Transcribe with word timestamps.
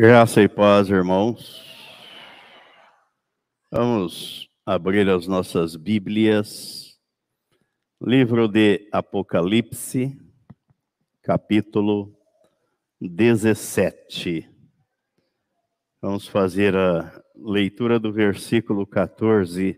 Graça 0.00 0.40
e 0.40 0.48
paz, 0.48 0.88
irmãos. 0.90 1.60
Vamos 3.68 4.48
abrir 4.64 5.10
as 5.10 5.26
nossas 5.26 5.74
Bíblias. 5.74 6.96
Livro 8.00 8.46
de 8.46 8.88
Apocalipse, 8.92 10.16
capítulo 11.20 12.16
17. 13.00 14.48
Vamos 16.00 16.28
fazer 16.28 16.76
a 16.76 17.20
leitura 17.34 17.98
do 17.98 18.12
versículo 18.12 18.86
14 18.86 19.76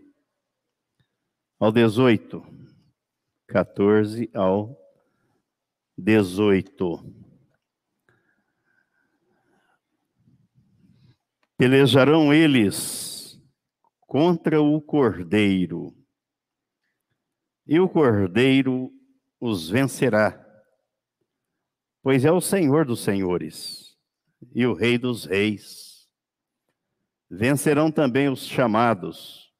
ao 1.59 1.71
18. 1.71 2.45
14 3.47 4.29
ao 4.35 4.77
18. 5.97 7.20
Pelejarão 11.61 12.33
eles 12.33 13.39
contra 14.07 14.59
o 14.59 14.81
cordeiro, 14.81 15.95
e 17.67 17.79
o 17.79 17.87
cordeiro 17.87 18.91
os 19.39 19.69
vencerá, 19.69 20.43
pois 22.01 22.25
é 22.25 22.31
o 22.31 22.41
Senhor 22.41 22.83
dos 22.83 23.03
senhores 23.03 23.95
e 24.55 24.65
o 24.65 24.73
Rei 24.73 24.97
dos 24.97 25.25
reis. 25.25 26.09
Vencerão 27.29 27.91
também 27.91 28.27
os 28.27 28.43
chamados, 28.47 29.53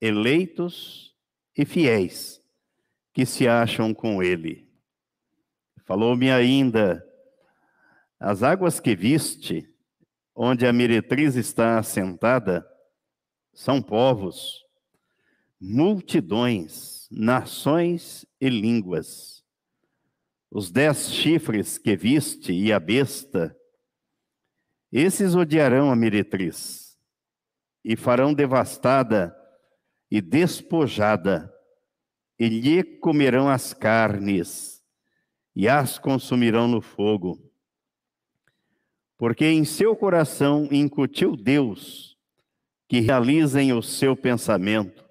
eleitos 0.00 1.14
e 1.54 1.66
fiéis, 1.66 2.40
que 3.12 3.26
se 3.26 3.46
acham 3.46 3.92
com 3.92 4.22
ele. 4.22 4.66
Falou-me 5.84 6.30
ainda: 6.30 7.06
as 8.18 8.42
águas 8.42 8.80
que 8.80 8.96
viste, 8.96 9.75
onde 10.36 10.66
a 10.66 10.72
meretriz 10.72 11.34
está 11.34 11.78
assentada, 11.78 12.68
são 13.54 13.80
povos, 13.80 14.62
multidões, 15.58 17.08
nações 17.10 18.26
e 18.38 18.50
línguas. 18.50 19.42
Os 20.50 20.70
dez 20.70 21.10
chifres 21.10 21.78
que 21.78 21.96
viste 21.96 22.52
e 22.52 22.70
a 22.70 22.78
besta, 22.78 23.56
esses 24.92 25.34
odiarão 25.34 25.90
a 25.90 25.96
meretriz 25.96 26.98
e 27.82 27.96
farão 27.96 28.34
devastada 28.34 29.34
e 30.10 30.20
despojada, 30.20 31.50
e 32.38 32.48
lhe 32.48 32.84
comerão 32.84 33.48
as 33.48 33.72
carnes 33.72 34.82
e 35.54 35.66
as 35.66 35.98
consumirão 35.98 36.68
no 36.68 36.82
fogo 36.82 37.45
porque 39.16 39.46
em 39.46 39.64
seu 39.64 39.96
coração 39.96 40.68
incutiu 40.70 41.36
Deus 41.36 42.16
que 42.88 43.00
realizem 43.00 43.72
o 43.72 43.82
seu 43.82 44.16
pensamento, 44.16 45.04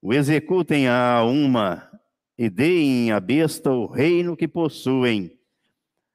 o 0.00 0.12
executem 0.12 0.86
a 0.88 1.24
uma 1.24 1.90
e 2.36 2.48
deem 2.48 3.10
à 3.10 3.18
besta 3.18 3.72
o 3.72 3.86
reino 3.86 4.36
que 4.36 4.46
possuem, 4.46 5.36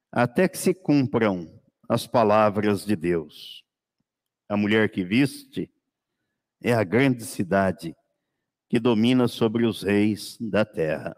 até 0.10 0.48
que 0.48 0.58
se 0.58 0.74
cumpram 0.74 1.62
as 1.90 2.08
palavras 2.08 2.86
de 2.86 2.96
Deus. 2.96 3.66
A 4.48 4.56
mulher 4.56 4.90
que 4.90 5.03
viste 5.03 5.70
é 6.62 6.74
a 6.74 6.84
grande 6.84 7.26
cidade 7.26 7.94
que 8.70 8.80
domina 8.80 9.28
sobre 9.28 9.66
os 9.66 9.84
reis 9.84 10.38
da 10.40 10.64
terra. 10.64 11.18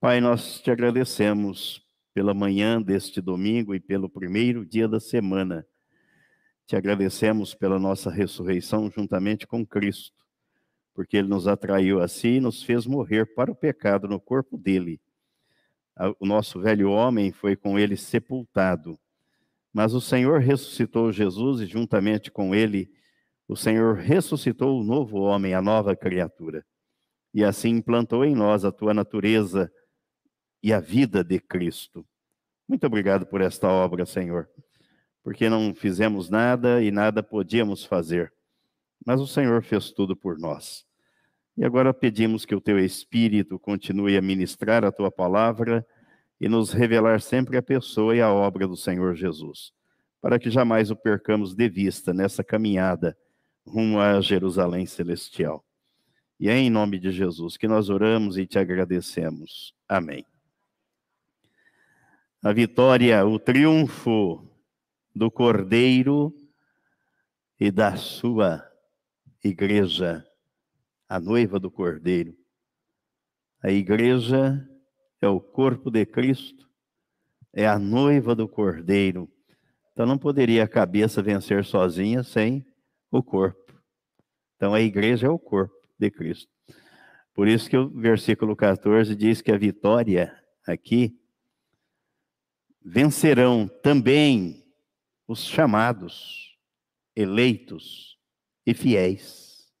Pai, 0.00 0.20
nós 0.20 0.60
te 0.60 0.70
agradecemos 0.70 1.81
pela 2.14 2.34
manhã 2.34 2.80
deste 2.80 3.20
domingo 3.20 3.74
e 3.74 3.80
pelo 3.80 4.08
primeiro 4.08 4.64
dia 4.66 4.86
da 4.86 5.00
semana. 5.00 5.66
Te 6.66 6.76
agradecemos 6.76 7.54
pela 7.54 7.78
nossa 7.78 8.10
ressurreição 8.10 8.90
juntamente 8.90 9.46
com 9.46 9.66
Cristo, 9.66 10.24
porque 10.94 11.16
Ele 11.16 11.28
nos 11.28 11.48
atraiu 11.48 12.00
a 12.00 12.08
si 12.08 12.36
e 12.36 12.40
nos 12.40 12.62
fez 12.62 12.86
morrer 12.86 13.34
para 13.34 13.50
o 13.50 13.54
pecado 13.54 14.06
no 14.06 14.20
corpo 14.20 14.56
dele. 14.56 15.00
O 16.18 16.26
nosso 16.26 16.60
velho 16.60 16.90
homem 16.90 17.32
foi 17.32 17.54
com 17.54 17.78
ele 17.78 17.96
sepultado, 17.96 18.98
mas 19.72 19.92
o 19.94 20.00
Senhor 20.00 20.40
ressuscitou 20.40 21.12
Jesus 21.12 21.60
e 21.60 21.66
juntamente 21.66 22.30
com 22.30 22.54
ele, 22.54 22.90
o 23.46 23.56
Senhor 23.56 23.96
ressuscitou 23.96 24.80
o 24.80 24.84
novo 24.84 25.18
homem, 25.18 25.54
a 25.54 25.60
nova 25.60 25.94
criatura. 25.94 26.64
E 27.34 27.44
assim 27.44 27.70
implantou 27.70 28.24
em 28.24 28.34
nós 28.34 28.64
a 28.64 28.72
tua 28.72 28.94
natureza 28.94 29.70
e 30.62 30.72
a 30.72 30.80
vida 30.80 31.24
de 31.24 31.40
Cristo. 31.40 32.06
Muito 32.68 32.86
obrigado 32.86 33.26
por 33.26 33.40
esta 33.40 33.68
obra, 33.68 34.06
Senhor, 34.06 34.48
porque 35.22 35.48
não 35.48 35.74
fizemos 35.74 36.30
nada 36.30 36.82
e 36.82 36.90
nada 36.90 37.22
podíamos 37.22 37.84
fazer, 37.84 38.32
mas 39.04 39.20
o 39.20 39.26
Senhor 39.26 39.62
fez 39.62 39.90
tudo 39.90 40.16
por 40.16 40.38
nós. 40.38 40.86
E 41.56 41.64
agora 41.64 41.92
pedimos 41.92 42.44
que 42.44 42.54
o 42.54 42.60
teu 42.60 42.78
Espírito 42.78 43.58
continue 43.58 44.16
a 44.16 44.22
ministrar 44.22 44.84
a 44.84 44.92
tua 44.92 45.10
palavra 45.10 45.86
e 46.40 46.48
nos 46.48 46.72
revelar 46.72 47.20
sempre 47.20 47.56
a 47.56 47.62
pessoa 47.62 48.16
e 48.16 48.20
a 48.20 48.32
obra 48.32 48.66
do 48.66 48.76
Senhor 48.76 49.14
Jesus, 49.14 49.72
para 50.20 50.38
que 50.38 50.50
jamais 50.50 50.90
o 50.90 50.96
percamos 50.96 51.54
de 51.54 51.68
vista 51.68 52.14
nessa 52.14 52.42
caminhada 52.42 53.16
rumo 53.66 54.00
a 54.00 54.20
Jerusalém 54.20 54.86
celestial. 54.86 55.64
E 56.40 56.48
é 56.48 56.56
em 56.56 56.70
nome 56.70 56.98
de 56.98 57.12
Jesus 57.12 57.56
que 57.56 57.68
nós 57.68 57.90
oramos 57.90 58.38
e 58.38 58.46
te 58.46 58.58
agradecemos. 58.58 59.74
Amém 59.88 60.31
a 62.42 62.52
vitória, 62.52 63.24
o 63.24 63.38
triunfo 63.38 64.44
do 65.14 65.30
Cordeiro 65.30 66.34
e 67.58 67.70
da 67.70 67.94
sua 67.94 68.68
igreja, 69.44 70.26
a 71.08 71.20
noiva 71.20 71.60
do 71.60 71.70
Cordeiro. 71.70 72.36
A 73.62 73.70
igreja 73.70 74.68
é 75.20 75.28
o 75.28 75.40
corpo 75.40 75.88
de 75.88 76.04
Cristo, 76.04 76.68
é 77.52 77.64
a 77.64 77.78
noiva 77.78 78.34
do 78.34 78.48
Cordeiro. 78.48 79.30
Então 79.92 80.04
não 80.04 80.18
poderia 80.18 80.64
a 80.64 80.68
cabeça 80.68 81.22
vencer 81.22 81.64
sozinha 81.64 82.24
sem 82.24 82.66
o 83.08 83.22
corpo. 83.22 83.72
Então 84.56 84.74
a 84.74 84.80
igreja 84.80 85.28
é 85.28 85.30
o 85.30 85.38
corpo 85.38 85.76
de 85.96 86.10
Cristo. 86.10 86.50
Por 87.32 87.46
isso 87.46 87.70
que 87.70 87.76
o 87.76 87.88
versículo 87.88 88.56
14 88.56 89.14
diz 89.14 89.40
que 89.40 89.52
a 89.52 89.56
vitória 89.56 90.36
aqui 90.66 91.21
vencerão 92.84 93.68
também 93.82 94.64
os 95.26 95.44
chamados, 95.44 96.56
eleitos 97.14 98.18
e 98.66 98.74
fiéis 98.74 99.72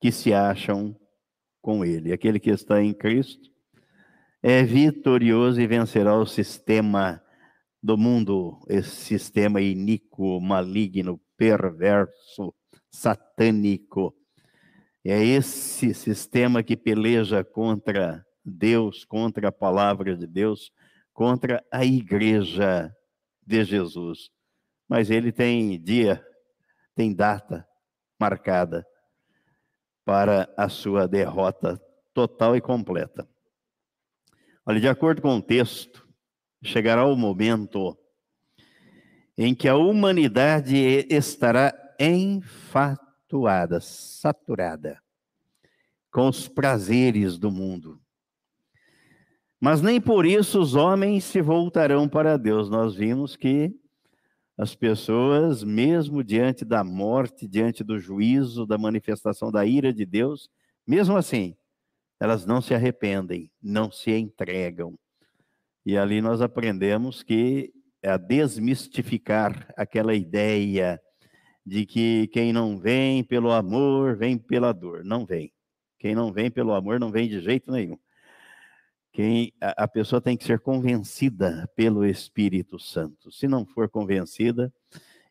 que 0.00 0.10
se 0.12 0.32
acham 0.32 0.94
com 1.62 1.84
Ele. 1.84 2.12
Aquele 2.12 2.38
que 2.38 2.50
está 2.50 2.82
em 2.82 2.92
Cristo 2.92 3.50
é 4.42 4.62
vitorioso 4.62 5.60
e 5.60 5.66
vencerá 5.66 6.16
o 6.18 6.26
sistema 6.26 7.22
do 7.82 7.96
mundo, 7.96 8.60
esse 8.68 8.90
sistema 8.90 9.60
iníquo, 9.60 10.40
maligno, 10.40 11.20
perverso, 11.36 12.54
satânico. 12.90 14.14
É 15.04 15.22
esse 15.22 15.92
sistema 15.92 16.62
que 16.62 16.76
peleja 16.76 17.44
contra 17.44 18.24
Deus, 18.44 19.04
contra 19.04 19.48
a 19.48 19.52
palavra 19.52 20.16
de 20.16 20.26
Deus, 20.26 20.72
contra 21.14 21.64
a 21.70 21.84
igreja 21.84 22.94
de 23.46 23.64
Jesus. 23.64 24.30
Mas 24.86 25.10
ele 25.10 25.32
tem 25.32 25.80
dia, 25.80 26.22
tem 26.94 27.14
data 27.14 27.66
marcada 28.20 28.86
para 30.04 30.52
a 30.56 30.68
sua 30.68 31.08
derrota 31.08 31.80
total 32.12 32.54
e 32.54 32.60
completa. 32.60 33.26
Olha, 34.66 34.80
de 34.80 34.88
acordo 34.88 35.22
com 35.22 35.36
o 35.36 35.42
texto, 35.42 36.06
chegará 36.62 37.06
o 37.06 37.16
momento 37.16 37.96
em 39.36 39.54
que 39.54 39.68
a 39.68 39.76
humanidade 39.76 40.76
estará 41.08 41.72
enfatuada, 41.98 43.80
saturada 43.80 45.02
com 46.10 46.28
os 46.28 46.48
prazeres 46.48 47.38
do 47.38 47.50
mundo. 47.50 48.00
Mas 49.64 49.80
nem 49.80 49.98
por 49.98 50.26
isso 50.26 50.60
os 50.60 50.74
homens 50.74 51.24
se 51.24 51.40
voltarão 51.40 52.06
para 52.06 52.36
Deus. 52.36 52.68
Nós 52.68 52.94
vimos 52.94 53.34
que 53.34 53.74
as 54.58 54.74
pessoas, 54.74 55.64
mesmo 55.64 56.22
diante 56.22 56.66
da 56.66 56.84
morte, 56.84 57.48
diante 57.48 57.82
do 57.82 57.98
juízo, 57.98 58.66
da 58.66 58.76
manifestação 58.76 59.50
da 59.50 59.64
ira 59.64 59.90
de 59.90 60.04
Deus, 60.04 60.50
mesmo 60.86 61.16
assim, 61.16 61.56
elas 62.20 62.44
não 62.44 62.60
se 62.60 62.74
arrependem, 62.74 63.50
não 63.62 63.90
se 63.90 64.10
entregam. 64.10 64.98
E 65.86 65.96
ali 65.96 66.20
nós 66.20 66.42
aprendemos 66.42 67.22
que 67.22 67.72
é 68.02 68.10
a 68.10 68.18
desmistificar 68.18 69.72
aquela 69.78 70.14
ideia 70.14 71.00
de 71.64 71.86
que 71.86 72.26
quem 72.34 72.52
não 72.52 72.78
vem 72.78 73.24
pelo 73.24 73.50
amor, 73.50 74.14
vem 74.14 74.36
pela 74.36 74.72
dor. 74.72 75.02
Não 75.02 75.24
vem. 75.24 75.50
Quem 75.98 76.14
não 76.14 76.30
vem 76.30 76.50
pelo 76.50 76.74
amor, 76.74 77.00
não 77.00 77.10
vem 77.10 77.26
de 77.26 77.40
jeito 77.40 77.72
nenhum. 77.72 77.96
Quem, 79.14 79.52
a, 79.60 79.84
a 79.84 79.88
pessoa 79.88 80.20
tem 80.20 80.36
que 80.36 80.42
ser 80.42 80.58
convencida 80.58 81.70
pelo 81.76 82.04
Espírito 82.04 82.80
Santo. 82.80 83.30
Se 83.30 83.46
não 83.46 83.64
for 83.64 83.88
convencida, 83.88 84.74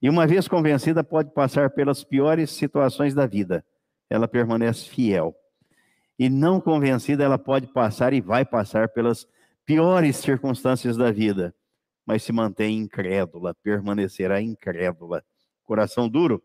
e 0.02 0.10
uma 0.10 0.26
vez 0.26 0.48
convencida, 0.48 1.04
pode 1.04 1.32
passar 1.32 1.70
pelas 1.70 2.02
piores 2.02 2.50
situações 2.50 3.14
da 3.14 3.28
vida, 3.28 3.64
ela 4.10 4.26
permanece 4.26 4.88
fiel. 4.90 5.36
E 6.18 6.30
não 6.30 6.62
convencida, 6.62 7.26
ela 7.26 7.38
pode 7.38 7.68
passar 7.68 8.14
e 8.14 8.22
vai 8.22 8.46
passar 8.46 8.88
pelas 8.88 9.28
piores 9.66 10.16
circunstâncias 10.16 10.96
da 10.96 11.12
vida, 11.12 11.54
mas 12.06 12.24
se 12.24 12.32
mantém 12.32 12.78
incrédula, 12.78 13.54
permanecerá 13.56 14.42
incrédula. 14.42 15.26
Coração 15.62 16.08
duro. 16.08 16.42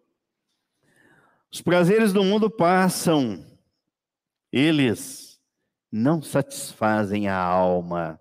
Os 1.52 1.60
prazeres 1.62 2.12
do 2.12 2.24
mundo 2.24 2.50
passam, 2.50 3.44
eles 4.50 5.27
não 5.90 6.20
satisfazem 6.20 7.28
a 7.28 7.36
alma, 7.36 8.20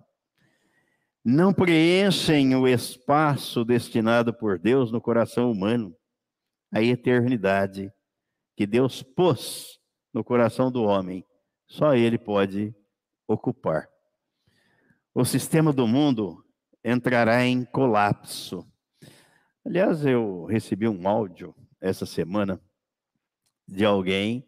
não 1.24 1.54
preenchem 1.54 2.56
o 2.56 2.68
espaço 2.68 3.66
destinado 3.66 4.34
por 4.34 4.58
Deus 4.58 4.92
no 4.92 5.02
coração 5.02 5.52
humano, 5.52 5.96
a 6.72 6.82
eternidade 6.82 7.92
que 8.56 8.66
Deus 8.66 9.04
pôs 9.04 9.78
no 10.14 10.24
coração 10.24 10.72
do 10.72 10.84
homem, 10.84 11.26
só 11.68 11.96
Ele 11.96 12.18
pode 12.18 12.74
ocupar. 13.28 13.90
O 15.14 15.26
sistema 15.26 15.74
do 15.74 15.86
mundo 15.86 16.44
entrará 16.84 17.46
em 17.46 17.66
colapso. 17.66 18.66
Aliás, 19.66 20.06
eu 20.06 20.46
recebi 20.46 20.88
um 20.88 21.08
áudio 21.08 21.54
essa 21.82 22.06
semana 22.06 22.62
de 23.68 23.84
alguém 23.84 24.48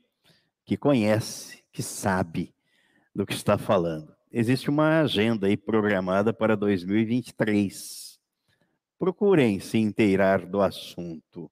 que 0.64 0.78
conhece, 0.78 1.62
que 1.74 1.84
sabe 1.84 2.56
do 3.14 3.26
que 3.26 3.34
está 3.34 3.58
falando. 3.58 4.14
Existe 4.32 4.70
uma 4.70 5.02
agenda 5.02 5.48
aí 5.48 5.58
programada 5.58 6.32
para 6.32 6.56
2023. 6.56 8.20
Procurem 8.98 9.60
se 9.60 9.78
inteirar 9.78 10.46
do 10.46 10.62
assunto. 10.62 11.52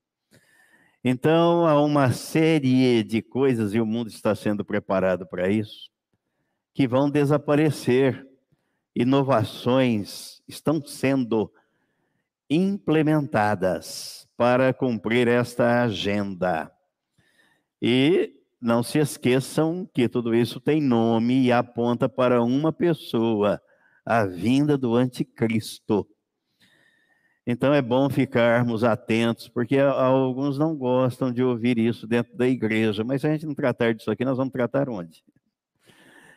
Então, 1.03 1.65
há 1.65 1.81
uma 1.81 2.11
série 2.11 3.03
de 3.03 3.21
coisas, 3.21 3.73
e 3.73 3.79
o 3.79 3.85
mundo 3.85 4.09
está 4.09 4.35
sendo 4.35 4.65
preparado 4.65 5.25
para 5.25 5.49
isso, 5.49 5.89
que 6.73 6.87
vão 6.87 7.09
desaparecer. 7.09 8.27
Inovações 8.95 10.41
estão 10.47 10.83
sendo 10.85 11.51
implementadas 12.49 14.27
para 14.37 14.73
cumprir 14.73 15.27
esta 15.27 15.83
agenda. 15.83 16.71
E 17.81 18.36
não 18.61 18.81
se 18.81 18.97
esqueçam 18.97 19.87
que 19.93 20.09
tudo 20.09 20.33
isso 20.33 20.59
tem 20.59 20.81
nome 20.81 21.45
e 21.45 21.51
aponta 21.51 22.09
para 22.09 22.43
uma 22.43 22.73
pessoa, 22.73 23.61
a 24.05 24.25
vinda 24.25 24.77
do 24.77 24.95
anticristo. 24.95 26.07
Então 27.45 27.73
é 27.73 27.81
bom 27.81 28.09
ficarmos 28.09 28.83
atentos, 28.83 29.47
porque 29.47 29.77
alguns 29.79 30.57
não 30.57 30.75
gostam 30.75 31.31
de 31.31 31.41
ouvir 31.41 31.77
isso 31.77 32.05
dentro 32.05 32.35
da 32.35 32.47
igreja, 32.47 33.03
mas 33.03 33.21
se 33.21 33.27
a 33.27 33.31
gente 33.31 33.45
não 33.45 33.55
tratar 33.55 33.93
disso 33.93 34.11
aqui, 34.11 34.25
nós 34.25 34.37
vamos 34.37 34.51
tratar 34.51 34.89
onde? 34.89 35.23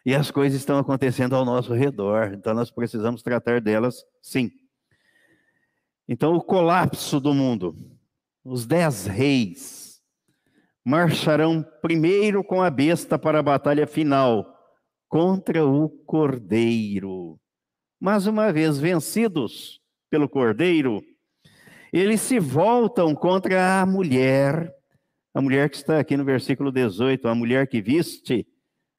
E 0.07 0.15
as 0.15 0.31
coisas 0.31 0.59
estão 0.59 0.79
acontecendo 0.79 1.35
ao 1.35 1.45
nosso 1.45 1.75
redor, 1.75 2.33
então 2.33 2.55
nós 2.55 2.71
precisamos 2.71 3.23
tratar 3.23 3.61
delas 3.61 4.05
sim. 4.23 4.51
Então, 6.09 6.35
o 6.35 6.43
colapso 6.43 7.21
do 7.21 7.33
mundo, 7.33 7.77
os 8.45 8.67
dez 8.67 9.07
reis, 9.07 9.80
marcharão 10.85 11.65
primeiro 11.83 12.43
com 12.43 12.63
a 12.63 12.71
besta 12.71 13.19
para 13.19 13.41
a 13.41 13.43
batalha 13.43 13.87
final 13.87 14.47
contra 15.09 15.67
o 15.67 15.89
cordeiro. 16.07 17.39
Mas 18.01 18.27
uma 18.27 18.53
vez 18.53 18.79
vencidos 18.79 19.81
pelo 20.11 20.29
cordeiro, 20.29 21.03
eles 21.93 22.21
se 22.21 22.39
voltam 22.39 23.15
contra 23.15 23.81
a 23.81 23.87
mulher, 23.87 24.73
a 25.35 25.41
mulher 25.43 25.69
que 25.69 25.77
está 25.77 25.99
aqui 25.99 26.17
no 26.17 26.25
versículo 26.25 26.73
18, 26.73 27.29
a 27.29 27.35
mulher 27.35 27.67
que 27.67 27.83
viste, 27.83 28.47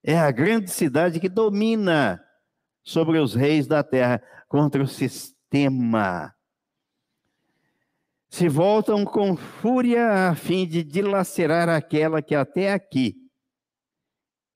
é 0.03 0.17
a 0.17 0.31
grande 0.31 0.69
cidade 0.69 1.19
que 1.19 1.29
domina 1.29 2.21
sobre 2.83 3.17
os 3.19 3.33
reis 3.33 3.67
da 3.67 3.83
terra, 3.83 4.21
contra 4.47 4.81
o 4.81 4.87
sistema 4.87 6.33
se 8.31 8.47
voltam 8.47 9.03
com 9.03 9.35
fúria 9.35 10.29
a 10.29 10.35
fim 10.35 10.65
de 10.65 10.85
dilacerar 10.85 11.67
aquela 11.67 12.21
que 12.21 12.33
até 12.33 12.71
aqui 12.71 13.29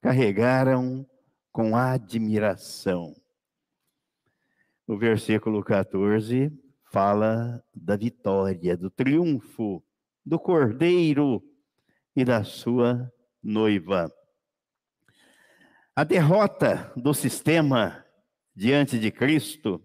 carregaram 0.01 1.05
com 1.51 1.75
admiração. 1.75 3.13
O 4.87 4.97
versículo 4.97 5.61
14 5.61 6.57
fala 6.85 7.61
da 7.73 7.97
vitória, 7.97 8.77
do 8.77 8.89
triunfo 8.89 9.83
do 10.25 10.39
cordeiro 10.39 11.43
e 12.15 12.23
da 12.23 12.45
sua 12.45 13.11
noiva. 13.43 14.09
A 15.93 16.05
derrota 16.05 16.93
do 16.95 17.13
sistema 17.13 18.05
diante 18.55 18.97
de 18.97 19.11
Cristo 19.11 19.83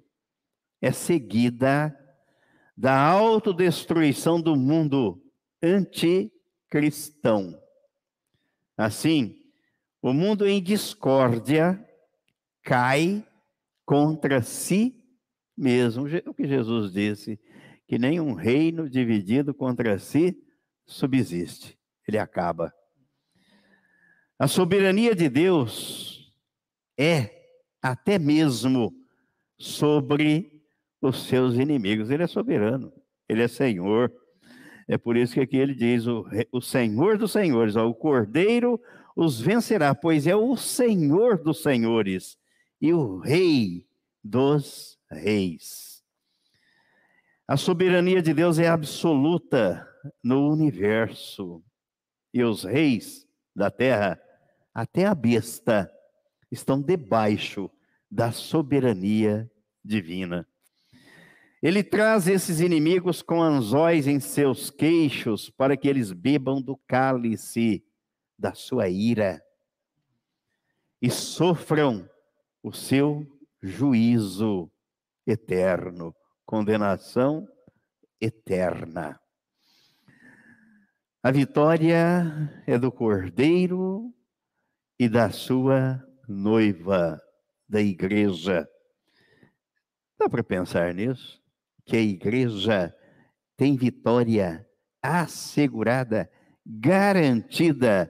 é 0.80 0.92
seguida 0.92 1.99
da 2.80 2.98
autodestruição 2.98 4.40
do 4.40 4.56
mundo 4.56 5.22
anticristão. 5.62 7.62
Assim, 8.74 9.36
o 10.00 10.14
mundo 10.14 10.48
em 10.48 10.62
discórdia 10.62 11.86
cai 12.62 13.22
contra 13.84 14.40
si 14.40 14.98
mesmo. 15.54 16.06
O 16.24 16.32
que 16.32 16.48
Jesus 16.48 16.90
disse, 16.90 17.38
que 17.86 17.98
nenhum 17.98 18.32
reino 18.32 18.88
dividido 18.88 19.52
contra 19.52 19.98
si 19.98 20.42
subsiste, 20.86 21.78
ele 22.08 22.16
acaba. 22.16 22.72
A 24.38 24.48
soberania 24.48 25.14
de 25.14 25.28
Deus 25.28 26.32
é 26.96 27.44
até 27.82 28.18
mesmo 28.18 28.90
sobre 29.58 30.59
os 31.00 31.26
seus 31.26 31.54
inimigos. 31.54 32.10
Ele 32.10 32.22
é 32.22 32.26
soberano, 32.26 32.92
ele 33.28 33.42
é 33.42 33.48
Senhor. 33.48 34.12
É 34.88 34.98
por 34.98 35.16
isso 35.16 35.34
que 35.34 35.40
aqui 35.40 35.56
ele 35.56 35.74
diz: 35.74 36.06
o, 36.06 36.26
o 36.52 36.60
Senhor 36.60 37.16
dos 37.16 37.32
Senhores, 37.32 37.76
ó, 37.76 37.86
o 37.86 37.94
Cordeiro 37.94 38.80
os 39.14 39.40
vencerá, 39.40 39.94
pois 39.94 40.26
é 40.26 40.34
o 40.34 40.56
Senhor 40.56 41.42
dos 41.42 41.62
Senhores 41.62 42.38
e 42.80 42.92
o 42.92 43.18
Rei 43.18 43.86
dos 44.22 44.98
Reis. 45.10 46.02
A 47.46 47.56
soberania 47.56 48.22
de 48.22 48.32
Deus 48.32 48.58
é 48.58 48.68
absoluta 48.68 49.86
no 50.22 50.48
universo, 50.50 51.62
e 52.32 52.44
os 52.44 52.62
reis 52.62 53.26
da 53.54 53.70
terra, 53.70 54.18
até 54.72 55.04
a 55.04 55.14
besta, 55.14 55.92
estão 56.50 56.80
debaixo 56.80 57.68
da 58.10 58.30
soberania 58.30 59.50
divina. 59.84 60.46
Ele 61.62 61.84
traz 61.84 62.26
esses 62.26 62.60
inimigos 62.60 63.20
com 63.20 63.42
anzóis 63.42 64.06
em 64.06 64.18
seus 64.18 64.70
queixos 64.70 65.50
para 65.50 65.76
que 65.76 65.86
eles 65.88 66.10
bebam 66.10 66.60
do 66.60 66.76
cálice 66.86 67.84
da 68.38 68.54
sua 68.54 68.88
ira 68.88 69.42
e 71.02 71.10
sofram 71.10 72.08
o 72.62 72.72
seu 72.72 73.26
juízo 73.62 74.70
eterno, 75.26 76.14
condenação 76.46 77.46
eterna. 78.18 79.20
A 81.22 81.30
vitória 81.30 82.62
é 82.66 82.78
do 82.78 82.90
Cordeiro 82.90 84.14
e 84.98 85.08
da 85.08 85.30
sua 85.30 86.02
noiva, 86.26 87.20
da 87.68 87.82
igreja. 87.82 88.66
Dá 90.18 90.28
para 90.28 90.42
pensar 90.42 90.94
nisso? 90.94 91.39
Que 91.90 91.96
a 91.96 92.00
igreja 92.00 92.94
tem 93.56 93.74
vitória 93.74 94.64
assegurada, 95.02 96.30
garantida, 96.64 98.08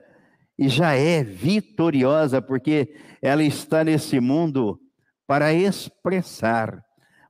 e 0.58 0.68
já 0.68 0.92
é 0.94 1.25
vitoriosa, 1.25 2.42
porque 2.42 2.94
ela 3.22 3.42
está 3.42 3.82
nesse 3.82 4.20
mundo 4.20 4.78
para 5.26 5.54
expressar, 5.54 6.84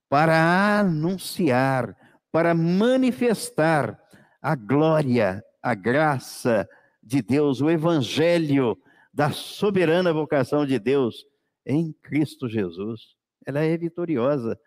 para 0.09 0.81
anunciar, 0.81 1.97
para 2.33 2.53
manifestar 2.53 3.97
a 4.43 4.57
glória, 4.57 5.41
a 5.63 5.73
graça 5.73 6.69
de 7.01 7.23
Deus, 7.23 7.61
o 7.61 7.71
evangelho 7.71 8.77
da 9.15 9.31
soberana 9.31 10.13
vocação 10.13 10.67
de 10.67 10.81
Deus 10.81 11.25
em 11.65 11.93
Cristo 12.03 12.49
Jesus. 12.49 13.15
Ela 13.47 13.61
é 13.61 13.77
vitoriosa. 13.79 14.59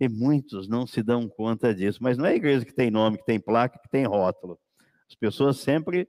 E 0.00 0.08
muitos 0.08 0.68
não 0.68 0.86
se 0.86 1.02
dão 1.02 1.28
conta 1.28 1.74
disso. 1.74 1.98
Mas 2.02 2.18
não 2.18 2.26
é 2.26 2.30
a 2.30 2.36
igreja 2.36 2.64
que 2.64 2.74
tem 2.74 2.90
nome, 2.90 3.18
que 3.18 3.24
tem 3.24 3.40
placa, 3.40 3.78
que 3.78 3.88
tem 3.88 4.06
rótulo. 4.06 4.58
As 5.08 5.14
pessoas 5.14 5.58
sempre 5.58 6.08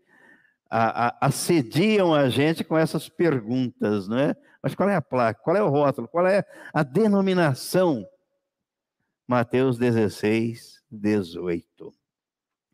a, 0.70 1.08
a, 1.08 1.28
assediam 1.28 2.14
a 2.14 2.30
gente 2.30 2.64
com 2.64 2.78
essas 2.78 3.08
perguntas, 3.08 4.08
não 4.08 4.18
é? 4.18 4.36
Mas 4.62 4.74
qual 4.74 4.90
é 4.90 4.96
a 4.96 5.02
placa? 5.02 5.42
Qual 5.44 5.56
é 5.56 5.62
o 5.62 5.70
rótulo? 5.70 6.08
Qual 6.08 6.26
é 6.26 6.44
a 6.74 6.84
denominação? 6.84 8.06
Mateus 9.28 9.78
16, 9.78 10.84
18. 10.90 11.94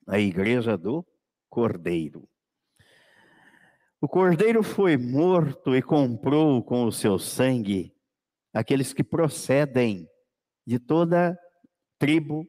A 0.08 0.20
igreja 0.20 0.78
do 0.78 1.06
Cordeiro. 1.50 2.28
O 4.00 4.08
Cordeiro 4.08 4.64
foi 4.64 4.98
morto 4.98 5.76
e 5.76 5.82
comprou 5.82 6.64
com 6.64 6.86
o 6.86 6.92
seu 6.92 7.20
sangue 7.20 7.96
aqueles 8.54 8.94
que 8.94 9.04
procedem 9.04 10.10
de 10.66 10.80
toda 10.80 11.38
tribo, 11.98 12.48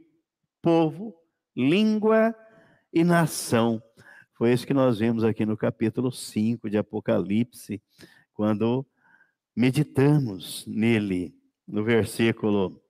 povo, 0.60 1.14
língua 1.56 2.34
e 2.92 3.04
nação. 3.04 3.82
Foi 4.34 4.52
isso 4.52 4.66
que 4.66 4.74
nós 4.74 4.98
vimos 4.98 5.24
aqui 5.24 5.46
no 5.46 5.56
capítulo 5.56 6.10
5 6.10 6.68
de 6.68 6.78
Apocalipse, 6.78 7.82
quando 8.34 8.86
meditamos 9.54 10.66
nele, 10.66 11.34
no 11.66 11.84
versículo 11.84 12.82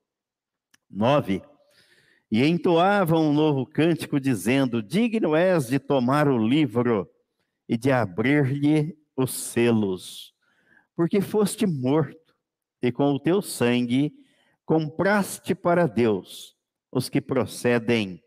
9. 0.89 1.41
E 2.31 2.43
entoavam 2.45 3.29
um 3.29 3.33
novo 3.33 3.65
cântico, 3.65 4.19
dizendo: 4.19 4.81
Digno 4.81 5.35
és 5.35 5.67
de 5.67 5.79
tomar 5.79 6.27
o 6.27 6.37
livro 6.37 7.09
e 7.67 7.77
de 7.77 7.91
abrir-lhe 7.91 8.97
os 9.15 9.33
selos, 9.33 10.33
porque 10.95 11.21
foste 11.21 11.65
morto, 11.67 12.35
e 12.81 12.91
com 12.91 13.11
o 13.11 13.19
teu 13.19 13.41
sangue 13.41 14.11
compraste 14.73 15.53
para 15.53 15.85
Deus 15.85 16.55
os 16.91 17.07
que 17.07 17.21
procedem 17.21 18.23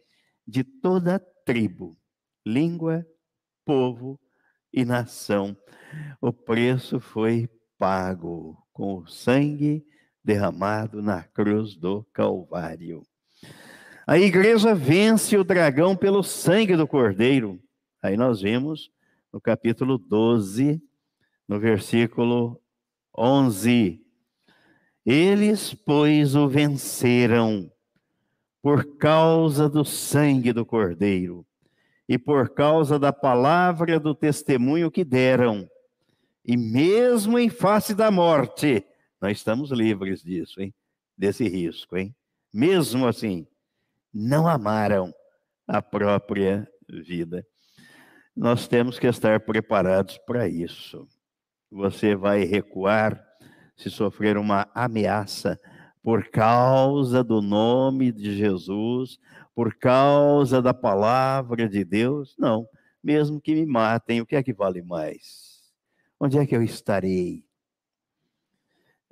de 0.47 0.63
toda 0.63 1.19
tribo, 1.45 1.99
língua, 2.47 3.05
povo 3.65 4.17
e 4.73 4.85
nação. 4.85 5.57
O 6.21 6.33
preço 6.33 7.01
foi 7.01 7.51
pago 7.77 8.57
com 8.73 8.99
o 8.99 9.07
sangue 9.09 9.85
derramado 10.23 11.03
na 11.03 11.25
cruz 11.25 11.75
do 11.75 12.05
Calvário. 12.13 13.03
A 14.07 14.17
igreja 14.17 14.73
vence 14.73 15.37
o 15.37 15.43
dragão 15.43 15.97
pelo 15.97 16.23
sangue 16.23 16.77
do 16.77 16.87
Cordeiro. 16.87 17.61
Aí 18.01 18.17
nós 18.17 18.41
vimos 18.41 18.89
no 19.33 19.41
capítulo 19.41 19.99
12, 19.99 20.81
no 21.49 21.59
versículo 21.59 22.63
11. 23.19 24.06
Eles, 25.07 25.73
pois, 25.73 26.35
o 26.35 26.49
venceram 26.49 27.71
por 28.61 28.97
causa 28.97 29.69
do 29.69 29.85
sangue 29.85 30.53
do 30.53 30.67
Cordeiro 30.67 31.47
e 32.09 32.19
por 32.19 32.51
causa 32.51 32.99
da 32.99 33.13
palavra 33.13 34.01
do 34.01 34.13
testemunho 34.13 34.91
que 34.91 35.05
deram. 35.05 35.71
E 36.45 36.57
mesmo 36.57 37.39
em 37.39 37.49
face 37.49 37.95
da 37.95 38.11
morte, 38.11 38.85
nós 39.21 39.39
estamos 39.39 39.71
livres 39.71 40.23
disso, 40.23 40.61
hein? 40.61 40.75
Desse 41.17 41.49
risco, 41.49 41.97
hein? 41.97 42.13
Mesmo 42.53 43.07
assim, 43.07 43.47
não 44.13 44.49
amaram 44.49 45.15
a 45.69 45.81
própria 45.81 46.69
vida. 46.89 47.47
Nós 48.35 48.67
temos 48.67 48.99
que 48.99 49.07
estar 49.07 49.41
preparados 49.41 50.19
para 50.19 50.49
isso. 50.49 51.07
Você 51.71 52.15
vai 52.15 52.45
recuar 52.45 53.26
se 53.77 53.91
sofrer 53.91 54.37
uma 54.37 54.69
ameaça 54.75 55.61
por 56.03 56.29
causa 56.29 57.23
do 57.23 57.43
nome 57.43 58.13
de 58.13 58.37
Jesus, 58.37 59.19
por 59.55 59.75
causa 59.75 60.63
da 60.63 60.73
palavra 60.73 61.69
de 61.69 61.85
Deus? 61.85 62.35
Não. 62.39 62.67
Mesmo 63.03 63.41
que 63.41 63.55
me 63.55 63.67
matem, 63.67 64.21
o 64.21 64.27
que 64.27 64.37
é 64.37 64.43
que 64.43 64.53
vale 64.53 64.83
mais? 64.83 65.63
Onde 66.19 66.39
é 66.39 66.47
que 66.47 66.57
eu 66.57 66.63
estarei? 66.63 67.45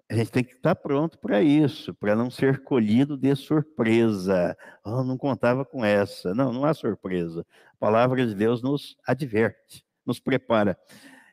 A 0.09 0.15
gente 0.15 0.31
tem 0.31 0.45
que 0.45 0.53
estar 0.53 0.75
pronto 0.75 1.19
para 1.19 1.43
isso, 1.43 1.95
para 1.95 2.15
não 2.15 2.31
ser 2.31 2.63
colhido 2.63 3.17
de 3.17 3.35
surpresa. 3.35 4.57
Oh, 4.85 5.03
não 5.03 5.17
contava 5.17 5.65
com 5.65 5.85
essa. 5.85 6.35
Não, 6.35 6.53
não 6.53 6.65
há 6.65 6.75
surpresa. 6.75 7.45
A 7.73 7.77
palavra 7.77 8.25
de 8.27 8.35
Deus 8.35 8.63
nos 8.63 8.97
adverte, 9.07 9.85
nos 10.05 10.21
prepara. 10.21 10.79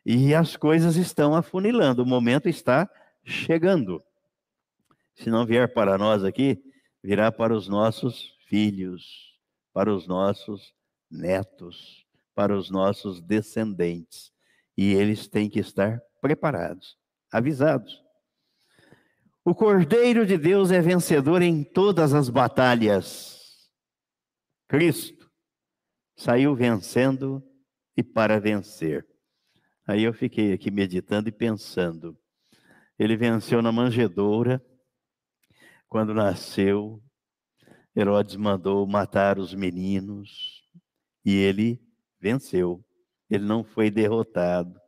E 0.06 0.34
as 0.34 0.56
coisas 0.56 0.96
estão 0.96 1.36
afunilando, 1.36 2.02
o 2.02 2.06
momento 2.06 2.50
está 2.50 2.90
chegando. 3.24 4.04
Se 5.16 5.30
não 5.30 5.46
vier 5.46 5.74
para 5.74 5.98
nós 5.98 6.24
aqui, 6.24 6.62
virá 7.04 7.32
para 7.32 7.56
os 7.56 7.68
nossos 7.68 8.36
filhos, 8.48 9.40
para 9.74 9.94
os 9.94 10.08
nossos 10.08 10.74
netos, 11.10 12.06
para 12.34 12.56
os 12.58 12.70
nossos 12.70 13.22
descendentes. 13.22 14.32
E 14.78 14.94
eles 14.94 15.28
têm 15.28 15.50
que 15.50 15.60
estar 15.60 16.02
preparados, 16.22 16.98
avisados. 17.32 18.02
O 19.44 19.56
Cordeiro 19.56 20.26
de 20.26 20.38
Deus 20.38 20.72
é 20.72 20.82
vencedor 20.82 21.42
em 21.42 21.64
todas 21.64 22.14
as 22.14 22.30
batalhas. 22.30 23.72
Cristo 24.68 25.30
saiu 26.16 26.56
vencendo 26.56 27.44
e 27.98 28.04
para 28.04 28.40
vencer. 28.40 29.06
Aí 29.86 30.04
eu 30.04 30.14
fiquei 30.14 30.54
aqui 30.54 30.70
meditando 30.70 31.28
e 31.28 31.32
pensando. 31.32 32.18
Ele 33.02 33.18
venceu 33.18 33.64
na 33.64 33.72
manjedoura. 33.72 34.64
Quando 35.90 36.14
nasceu, 36.14 37.02
Herodes 37.96 38.36
mandou 38.36 38.86
matar 38.86 39.40
os 39.40 39.56
meninos 39.56 40.64
e 41.26 41.36
ele 41.36 41.82
venceu. 42.20 42.86
Ele 43.28 43.44
não 43.44 43.64
foi 43.64 43.90
derrotado. 43.90 44.80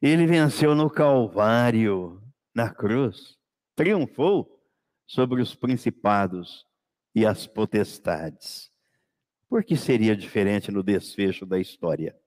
Ele 0.00 0.26
venceu 0.26 0.74
no 0.74 0.88
Calvário, 0.88 2.18
na 2.54 2.72
cruz. 2.72 3.36
Triunfou 3.76 4.64
sobre 5.06 5.42
os 5.42 5.54
principados 5.54 6.66
e 7.14 7.26
as 7.26 7.46
potestades. 7.46 8.72
Por 9.50 9.62
que 9.62 9.76
seria 9.76 10.16
diferente 10.16 10.72
no 10.72 10.82
desfecho 10.82 11.44
da 11.44 11.58
história? 11.58 12.18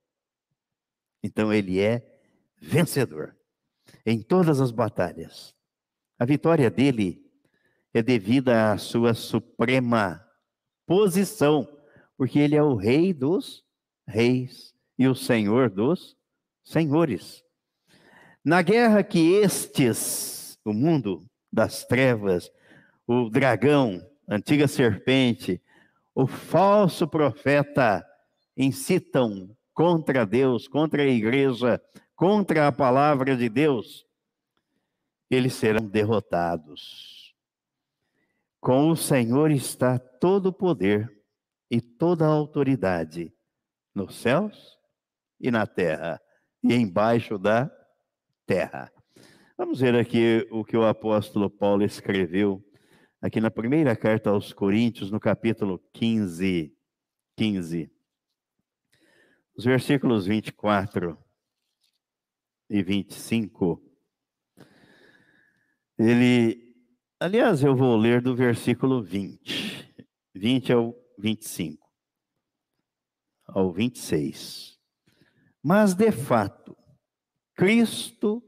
Então 1.24 1.51
ele 1.51 1.80
é 1.80 2.06
vencedor 2.62 3.36
em 4.06 4.22
todas 4.22 4.62
as 4.62 4.72
batalhas. 4.72 5.56
A 6.18 6.25
vitória 6.25 6.70
dele 6.70 7.24
é 7.94 8.01
devida 8.01 8.74
à 8.74 8.77
sua 8.77 9.13
suprema 9.13 10.25
posição, 10.86 11.68
porque 12.18 12.39
ele 12.39 12.56
é 12.56 12.63
o 12.63 12.75
rei 12.75 13.13
dos 13.13 13.63
reis 14.08 14.74
e 14.98 15.08
o 15.08 15.15
senhor 15.15 15.70
dos 15.70 16.15
senhores. 16.63 17.44
Na 18.44 18.62
guerra 18.62 19.04
que 19.04 19.34
estes, 19.34 20.58
o 20.63 20.72
mundo 20.72 21.25
das 21.51 21.84
trevas, 21.86 22.51
o 23.08 23.30
dragão, 23.30 24.06
a 24.27 24.36
antiga 24.36 24.68
serpente, 24.68 25.62
o 26.13 26.27
falso 26.27 27.08
profeta 27.08 28.06
incitam 28.56 29.56
contra 29.74 30.25
Deus, 30.25 30.68
contra 30.68 31.04
a 31.04 31.08
igreja, 31.08 31.82
contra 32.15 32.67
a 32.67 32.72
palavra 32.72 33.36
de 33.36 33.50
Deus, 33.50 34.05
eles 35.29 35.53
serão 35.53 35.86
derrotados. 35.86 37.36
Com 38.60 38.89
o 38.89 38.95
Senhor 38.95 39.51
está 39.51 40.00
todo 40.00 40.48
o 40.48 40.53
poder 40.53 41.12
e 41.69 41.81
toda 41.81 42.25
a 42.25 42.29
autoridade 42.29 43.34
nos 43.93 44.15
céus 44.15 44.79
e 45.39 45.51
na 45.51 45.67
terra 45.67 46.22
e 46.63 46.74
embaixo 46.74 47.38
da 47.38 47.69
terra. 48.45 48.91
Vamos 49.57 49.79
ver 49.79 49.95
aqui 49.95 50.48
o 50.51 50.63
que 50.63 50.75
o 50.75 50.86
apóstolo 50.86 51.50
Paulo 51.50 51.84
escreveu 51.84 52.63
aqui 53.22 53.39
na 53.39 53.51
primeira 53.51 53.95
carta 53.95 54.29
aos 54.29 54.51
Coríntios, 54.51 55.12
no 55.12 55.19
capítulo 55.19 55.79
15, 55.93 56.75
15. 57.38 57.91
Os 59.57 59.63
versículos 59.63 60.25
24 60.25 61.17
e 62.69 62.84
25. 62.84 63.81
Ele, 65.98 66.75
aliás, 67.19 67.63
eu 67.63 67.75
vou 67.75 67.95
ler 67.95 68.22
do 68.22 68.36
versículo 68.36 69.01
20, 69.01 69.93
20 70.34 70.74
ao 70.74 70.95
25, 71.17 71.88
ao 73.48 73.72
26. 73.72 74.77
Mas 75.63 75.93
de 75.93 76.12
fato, 76.12 76.75
Cristo 77.55 78.43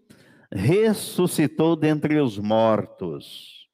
ressuscitou 0.52 1.76
dentre 1.76 2.20
os 2.20 2.38
mortos, 2.38 3.70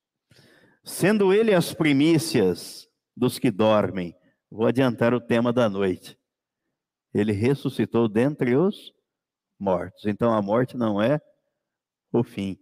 sendo 0.83 1.33
ele 1.33 1.53
as 1.53 1.73
primícias 1.73 2.87
dos 3.15 3.39
que 3.39 3.51
dormem. 3.51 4.15
Vou 4.49 4.67
adiantar 4.67 5.13
o 5.13 5.21
tema 5.21 5.51
da 5.51 5.69
noite. 5.69 6.17
Ele 7.13 7.31
ressuscitou 7.31 8.07
dentre 8.07 8.55
os 8.55 8.75
mortos. 8.75 9.02
Então 10.05 10.33
a 10.33 10.41
morte 10.41 10.75
não 10.77 11.01
é 11.01 11.21
o 12.11 12.23
fim. 12.23 12.57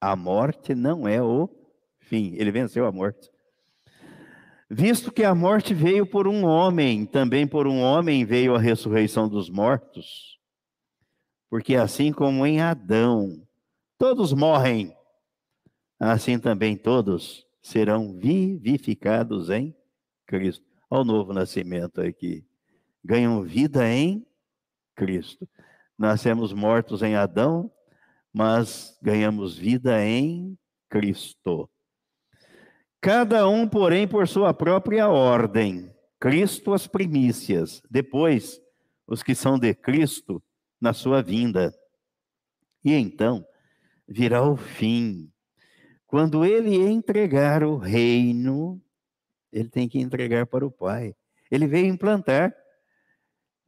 A 0.00 0.14
morte 0.14 0.74
não 0.74 1.06
é 1.06 1.22
o 1.22 1.48
fim. 2.00 2.34
Ele 2.34 2.50
venceu 2.50 2.86
a 2.86 2.92
morte. 2.92 3.30
Visto 4.70 5.10
que 5.10 5.24
a 5.24 5.34
morte 5.34 5.72
veio 5.72 6.06
por 6.06 6.28
um 6.28 6.44
homem, 6.44 7.06
também 7.06 7.46
por 7.46 7.66
um 7.66 7.80
homem 7.80 8.24
veio 8.24 8.54
a 8.54 8.58
ressurreição 8.58 9.28
dos 9.28 9.48
mortos. 9.48 10.38
Porque 11.48 11.74
assim 11.74 12.12
como 12.12 12.46
em 12.46 12.60
Adão 12.60 13.42
todos 13.96 14.34
morrem, 14.34 14.94
assim 15.98 16.38
também 16.38 16.76
todos 16.76 17.46
serão 17.62 18.12
vivificados 18.18 19.48
em 19.48 19.74
Cristo. 20.26 20.64
Olha 20.90 21.02
o 21.02 21.04
novo 21.04 21.32
nascimento 21.32 22.00
aqui. 22.00 22.44
Ganham 23.02 23.42
vida 23.42 23.90
em 23.90 24.27
Cristo. 24.98 25.48
Nascemos 25.96 26.52
mortos 26.52 27.02
em 27.02 27.14
Adão, 27.14 27.70
mas 28.32 28.98
ganhamos 29.00 29.56
vida 29.56 30.04
em 30.04 30.58
Cristo. 30.90 31.70
Cada 33.00 33.48
um, 33.48 33.68
porém, 33.68 34.08
por 34.08 34.26
sua 34.26 34.52
própria 34.52 35.08
ordem. 35.08 35.94
Cristo 36.18 36.74
as 36.74 36.88
primícias, 36.88 37.80
depois 37.88 38.60
os 39.06 39.22
que 39.22 39.36
são 39.36 39.56
de 39.56 39.72
Cristo 39.72 40.42
na 40.80 40.92
sua 40.92 41.22
vinda. 41.22 41.72
E 42.84 42.92
então 42.92 43.46
virá 44.06 44.42
o 44.42 44.56
fim. 44.56 45.30
Quando 46.08 46.44
ele 46.44 46.76
entregar 46.76 47.62
o 47.62 47.76
reino, 47.76 48.82
ele 49.52 49.68
tem 49.68 49.88
que 49.88 50.00
entregar 50.00 50.46
para 50.46 50.66
o 50.66 50.70
Pai. 50.70 51.14
Ele 51.50 51.68
veio 51.68 51.86
implantar. 51.86 52.52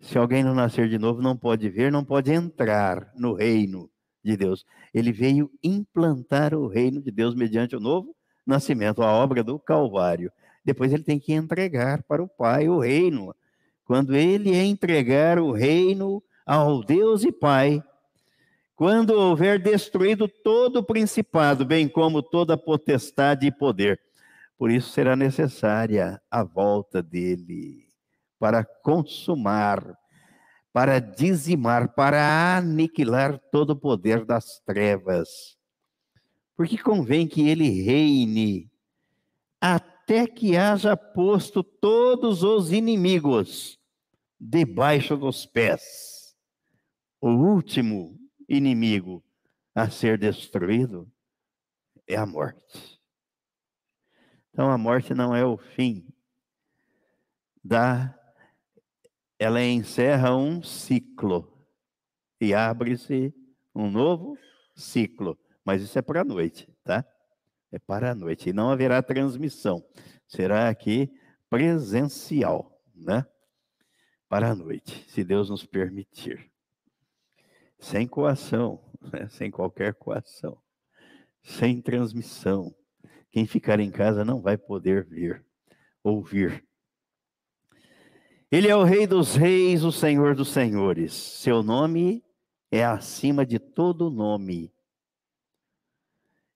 Se 0.01 0.17
alguém 0.17 0.43
não 0.43 0.55
nascer 0.55 0.89
de 0.89 0.99
novo, 0.99 1.21
não 1.21 1.37
pode 1.37 1.69
ver, 1.69 1.93
não 1.93 2.03
pode 2.03 2.33
entrar 2.33 3.13
no 3.15 3.35
reino 3.35 3.91
de 4.25 4.37
Deus. 4.37 4.65
Ele 4.95 5.13
veio 5.13 5.51
implantar 5.63 6.55
o 6.55 6.67
reino 6.67 7.03
de 7.03 7.11
Deus 7.11 7.35
mediante 7.35 7.77
o 7.77 7.81
novo 7.81 8.17
nascimento, 8.47 9.03
a 9.03 9.13
obra 9.13 9.45
do 9.45 9.59
Calvário. 9.59 10.33
Depois 10.65 10.93
ele 10.93 11.03
tem 11.03 11.19
que 11.19 11.33
entregar 11.33 12.03
para 12.03 12.23
o 12.23 12.29
Pai 12.29 12.69
o 12.69 12.79
reino. 12.79 13.35
Quando 13.85 14.17
ele 14.17 14.57
entregar 14.57 15.39
o 15.39 15.53
reino 15.53 16.23
ao 16.47 16.83
Deus 16.83 17.23
e 17.23 17.31
Pai, 17.31 17.83
quando 18.75 19.11
houver 19.11 19.61
destruído 19.61 20.27
todo 20.27 20.77
o 20.77 20.83
principado, 20.83 21.67
bem 21.67 21.87
como 21.87 22.23
toda 22.23 22.57
potestade 22.57 23.47
e 23.47 23.53
poder. 23.53 24.01
Por 24.57 24.71
isso 24.71 24.91
será 24.91 25.15
necessária 25.15 26.21
a 26.31 26.43
volta 26.43 27.03
dele 27.03 27.90
para 28.41 28.65
consumar, 28.65 29.97
para 30.73 30.99
dizimar, 30.99 31.95
para 31.95 32.57
aniquilar 32.57 33.39
todo 33.53 33.71
o 33.71 33.77
poder 33.77 34.25
das 34.25 34.59
trevas 34.67 35.61
porque 36.61 36.77
convém 36.77 37.27
que 37.27 37.49
ele 37.49 37.71
reine 37.83 38.71
até 39.59 40.27
que 40.27 40.59
haja 40.59 40.95
posto 40.95 41.63
todos 41.63 42.43
os 42.43 42.71
inimigos 42.71 43.81
debaixo 44.39 45.17
dos 45.17 45.47
pés. 45.47 46.37
O 47.19 47.31
último 47.31 48.21
inimigo 48.47 49.25
a 49.75 49.89
ser 49.89 50.19
destruído 50.19 51.11
é 52.07 52.17
a 52.17 52.27
morte. 52.27 53.01
Então 54.51 54.71
a 54.71 54.77
morte 54.77 55.15
não 55.15 55.35
é 55.35 55.43
o 55.43 55.57
fim 55.57 56.07
da 57.65 58.15
ela 59.41 59.65
encerra 59.65 60.37
um 60.37 60.63
ciclo 60.63 61.51
e 62.39 62.53
abre-se 62.53 63.35
um 63.75 63.91
novo 63.91 64.37
ciclo. 64.77 65.39
Mas 65.65 65.81
isso 65.81 65.99
é 65.99 66.03
para 66.03 66.21
a 66.21 66.25
noite, 66.25 66.69
tá? 66.85 67.03
É 67.73 67.79
para 67.79 68.11
a 68.11 68.15
noite. 68.15 68.51
E 68.51 68.53
não 68.53 68.69
haverá 68.71 69.03
transmissão. 69.03 69.83
Será 70.29 70.69
aqui 70.69 71.11
presencial, 71.49 72.79
né? 72.95 73.25
Para 74.29 74.51
a 74.51 74.55
noite, 74.55 75.07
se 75.09 75.25
Deus 75.25 75.49
nos 75.49 75.65
permitir. 75.65 76.53
Sem 77.79 78.07
coação, 78.07 78.85
né? 79.01 79.27
sem 79.31 79.51
qualquer 79.51 79.95
coação. 79.95 80.61
Sem 81.43 81.81
transmissão. 81.81 82.75
Quem 83.31 83.47
ficar 83.47 83.81
em 83.81 83.91
casa 83.91 84.23
não 84.23 84.43
vai 84.43 84.59
poder 84.59 85.07
vir, 85.07 85.43
ouvir. 86.03 86.63
Ele 88.51 88.69
é 88.69 88.77
o 88.77 88.83
Rei 88.83 89.07
dos 89.07 89.37
Reis, 89.37 89.85
o 89.85 89.93
Senhor 89.93 90.35
dos 90.35 90.49
Senhores. 90.49 91.13
Seu 91.13 91.63
nome 91.63 92.25
é 92.71 92.85
acima 92.85 93.47
de 93.47 93.59
todo 93.59 94.11
nome 94.11 94.73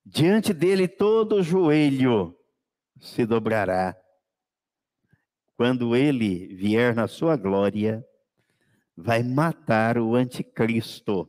Diante 0.06 0.52
dele 0.52 0.86
todo 0.86 1.42
joelho 1.42 2.38
se 3.00 3.24
dobrará. 3.24 3.96
Quando 5.56 5.96
ele 5.96 6.54
vier 6.54 6.94
na 6.94 7.08
sua 7.08 7.36
glória, 7.36 8.04
vai 8.94 9.22
matar 9.22 9.96
o 9.96 10.14
anticristo 10.14 11.26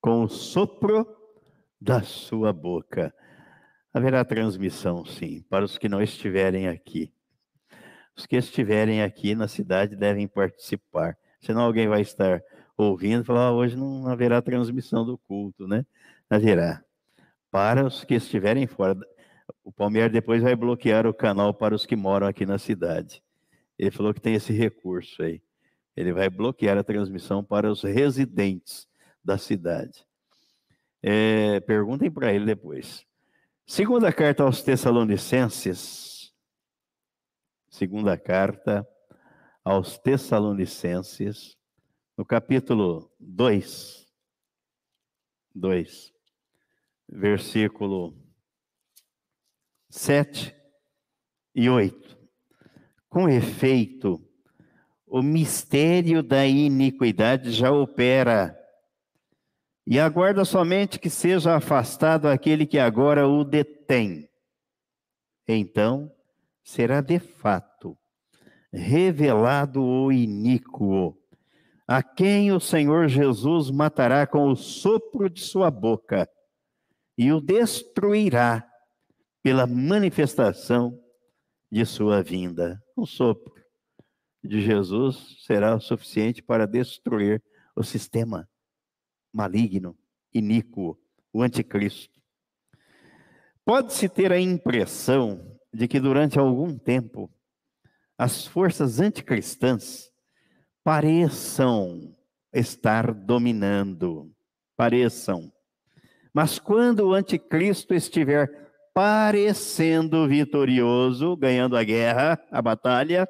com 0.00 0.24
o 0.24 0.28
sopro 0.28 1.06
da 1.78 2.02
sua 2.02 2.50
boca. 2.50 3.14
Haverá 3.92 4.24
transmissão, 4.24 5.04
sim, 5.04 5.42
para 5.50 5.64
os 5.64 5.76
que 5.76 5.88
não 5.88 6.00
estiverem 6.00 6.68
aqui. 6.68 7.12
Os 8.16 8.26
que 8.26 8.36
estiverem 8.36 9.02
aqui 9.02 9.34
na 9.34 9.48
cidade 9.48 9.96
devem 9.96 10.28
participar. 10.28 11.16
Senão 11.40 11.62
alguém 11.62 11.88
vai 11.88 12.02
estar 12.02 12.42
ouvindo 12.76 13.22
e 13.22 13.24
falar: 13.24 13.46
ah, 13.46 13.52
hoje 13.52 13.76
não 13.76 14.06
haverá 14.06 14.42
transmissão 14.42 15.04
do 15.04 15.16
culto, 15.18 15.66
né? 15.66 15.84
Haverá 16.28 16.82
para 17.50 17.84
os 17.86 18.02
que 18.02 18.14
estiverem 18.14 18.66
fora. 18.66 18.96
O 19.62 19.70
Palmeiras 19.70 20.10
depois 20.10 20.42
vai 20.42 20.56
bloquear 20.56 21.06
o 21.06 21.12
canal 21.12 21.52
para 21.52 21.74
os 21.74 21.84
que 21.84 21.94
moram 21.94 22.26
aqui 22.26 22.46
na 22.46 22.58
cidade. 22.58 23.22
Ele 23.78 23.90
falou 23.90 24.14
que 24.14 24.20
tem 24.20 24.34
esse 24.34 24.52
recurso 24.52 25.22
aí. 25.22 25.42
Ele 25.94 26.12
vai 26.12 26.30
bloquear 26.30 26.78
a 26.78 26.82
transmissão 26.82 27.44
para 27.44 27.70
os 27.70 27.82
residentes 27.82 28.88
da 29.22 29.36
cidade. 29.36 30.06
É, 31.02 31.60
perguntem 31.60 32.10
para 32.10 32.32
ele 32.32 32.46
depois. 32.46 33.04
Segunda 33.66 34.12
carta 34.12 34.44
aos 34.44 34.62
Tessalonicenses. 34.62 36.11
Segunda 37.72 38.18
carta 38.18 38.86
aos 39.64 39.98
Tessalonicenses, 39.98 41.56
no 42.18 42.22
capítulo 42.22 43.10
2. 43.18 44.06
2 45.54 46.12
versículo 47.08 48.14
7 49.88 50.54
e 51.54 51.70
8. 51.70 52.18
Com 53.08 53.26
efeito, 53.26 54.22
o 55.06 55.22
mistério 55.22 56.22
da 56.22 56.46
iniquidade 56.46 57.52
já 57.52 57.72
opera, 57.72 58.54
e 59.86 59.98
aguarda 59.98 60.44
somente 60.44 60.98
que 60.98 61.08
seja 61.08 61.56
afastado 61.56 62.28
aquele 62.28 62.66
que 62.66 62.78
agora 62.78 63.26
o 63.26 63.42
detém. 63.42 64.28
Então, 65.48 66.11
será 66.62 67.00
de 67.00 67.18
fato 67.18 67.96
revelado 68.72 69.82
o 69.82 70.10
iníquo, 70.10 71.18
a 71.86 72.02
quem 72.02 72.52
o 72.52 72.60
Senhor 72.60 73.08
Jesus 73.08 73.70
matará 73.70 74.26
com 74.26 74.48
o 74.48 74.56
sopro 74.56 75.28
de 75.28 75.40
sua 75.40 75.70
boca 75.70 76.28
e 77.18 77.30
o 77.32 77.40
destruirá 77.40 78.66
pela 79.42 79.66
manifestação 79.66 80.98
de 81.70 81.84
sua 81.84 82.22
vinda. 82.22 82.82
Um 82.96 83.04
sopro 83.04 83.52
de 84.42 84.62
Jesus 84.62 85.36
será 85.44 85.76
o 85.76 85.80
suficiente 85.80 86.42
para 86.42 86.66
destruir 86.66 87.42
o 87.76 87.82
sistema 87.82 88.48
maligno, 89.32 89.96
iníquo, 90.32 90.98
o 91.32 91.42
anticristo. 91.42 92.20
Pode-se 93.64 94.08
ter 94.08 94.32
a 94.32 94.40
impressão 94.40 95.51
de 95.72 95.88
que 95.88 95.98
durante 96.00 96.38
algum 96.38 96.76
tempo 96.76 97.30
as 98.18 98.46
forças 98.46 99.00
anticristãs 99.00 100.10
pareçam 100.84 102.16
estar 102.52 103.12
dominando, 103.12 104.30
pareçam 104.76 105.52
mas 106.32 106.58
quando 106.58 107.08
o 107.08 107.12
anticristo 107.12 107.92
estiver 107.94 108.50
parecendo 108.94 110.26
vitorioso, 110.26 111.36
ganhando 111.36 111.76
a 111.76 111.84
guerra, 111.84 112.42
a 112.50 112.62
batalha, 112.62 113.28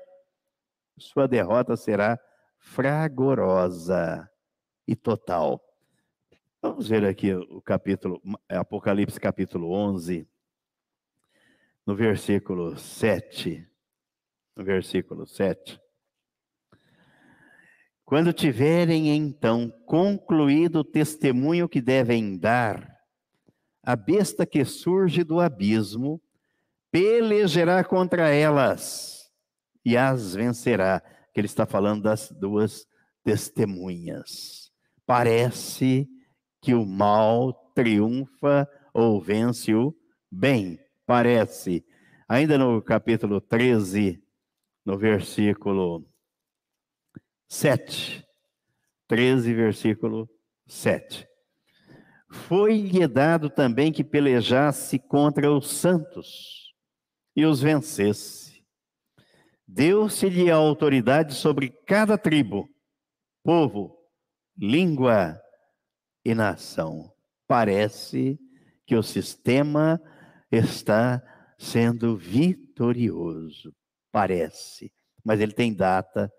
sua 0.99 1.27
derrota 1.27 1.77
será 1.77 2.19
fragorosa 2.59 4.29
e 4.87 4.95
total. 4.95 5.61
Vamos 6.61 6.89
ver 6.89 7.05
aqui 7.05 7.35
o 7.35 7.61
capítulo, 7.61 8.23
Apocalipse 8.49 9.19
capítulo 9.19 9.73
11, 9.73 10.29
no 11.87 11.95
versículo 11.95 12.77
7. 12.77 13.67
No 14.57 14.65
versículo 14.65 15.27
7. 15.27 15.81
Quando 18.05 18.33
tiverem 18.33 19.09
então 19.09 19.71
concluído 19.87 20.81
o 20.81 20.85
testemunho 20.85 21.69
que 21.69 21.81
devem 21.81 22.37
dar, 22.37 22.93
a 23.83 23.97
besta 23.97 24.45
que 24.45 24.65
surge 24.65 25.25
do 25.25 25.41
abismo 25.41 26.21
pelejará 26.91 27.83
contra 27.83 28.29
elas 28.29 29.33
e 29.85 29.97
as 29.97 30.35
vencerá. 30.35 31.03
Que 31.33 31.41
ele 31.41 31.47
está 31.47 31.65
falando 31.65 32.03
das 32.03 32.31
duas 32.31 32.87
testemunhas. 33.25 34.71
Parece 35.07 36.07
que 36.61 36.75
o 36.75 36.85
mal 36.85 37.55
triunfa 37.75 38.69
ou 38.93 39.21
vence 39.21 39.75
o 39.75 39.97
bem. 40.31 40.79
Parece. 41.07 41.85
Ainda 42.29 42.57
no 42.57 42.81
capítulo 42.81 43.41
13, 43.41 44.23
no 44.85 44.97
versículo 44.97 46.07
7. 47.49 48.27
13, 49.09 49.55
versículo 49.55 50.31
7. 50.67 51.29
Foi-lhe 52.31 53.07
dado 53.07 53.51
também 53.51 53.93
que 53.93 54.03
pelejasse 54.03 54.99
contra 54.99 55.53
os 55.53 55.71
santos 55.71 56.73
e 57.37 57.45
os 57.45 57.61
vencesse. 57.61 58.65
Deu-se-lhe 59.69 60.51
a 60.51 60.57
autoridade 60.57 61.35
sobre 61.35 61.69
cada 61.87 62.17
tribo, 62.17 62.69
povo, 63.45 63.99
língua 64.57 65.39
e 66.25 66.35
nação. 66.35 67.13
Parece 67.47 68.39
que 68.87 68.97
o 68.97 69.03
sistema 69.03 70.01
está 70.53 71.23
sendo 71.59 72.17
vitorioso. 72.17 73.75
Parece. 74.13 74.93
Mas 75.25 75.41
ele 75.41 75.53
tem 75.53 75.73
data, 75.73 76.33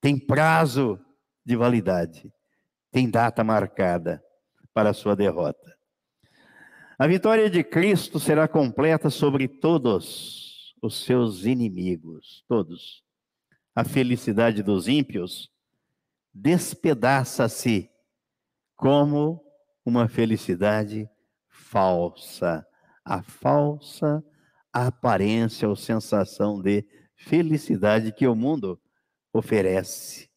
tem 0.00 0.18
prazo 0.18 0.98
de 1.44 1.56
validade, 1.56 2.32
tem 2.90 3.10
data 3.10 3.42
marcada 3.42 4.22
para 4.72 4.90
a 4.90 4.94
sua 4.94 5.16
derrota. 5.16 5.76
A 6.98 7.06
vitória 7.06 7.50
de 7.50 7.62
Cristo 7.62 8.18
será 8.18 8.46
completa 8.48 9.10
sobre 9.10 9.48
todos 9.48 10.74
os 10.80 11.04
seus 11.04 11.44
inimigos, 11.44 12.44
todos. 12.48 13.02
A 13.74 13.84
felicidade 13.84 14.62
dos 14.62 14.88
ímpios 14.88 15.50
despedaça-se 16.32 17.90
como 18.74 19.42
uma 19.84 20.08
felicidade 20.08 21.08
falsa. 21.48 22.66
A 23.06 23.22
falsa 23.22 24.22
aparência 24.72 25.68
ou 25.68 25.76
sensação 25.76 26.60
de 26.60 26.84
felicidade 27.14 28.12
que 28.12 28.26
o 28.26 28.34
mundo 28.34 28.78
oferece. 29.32 30.28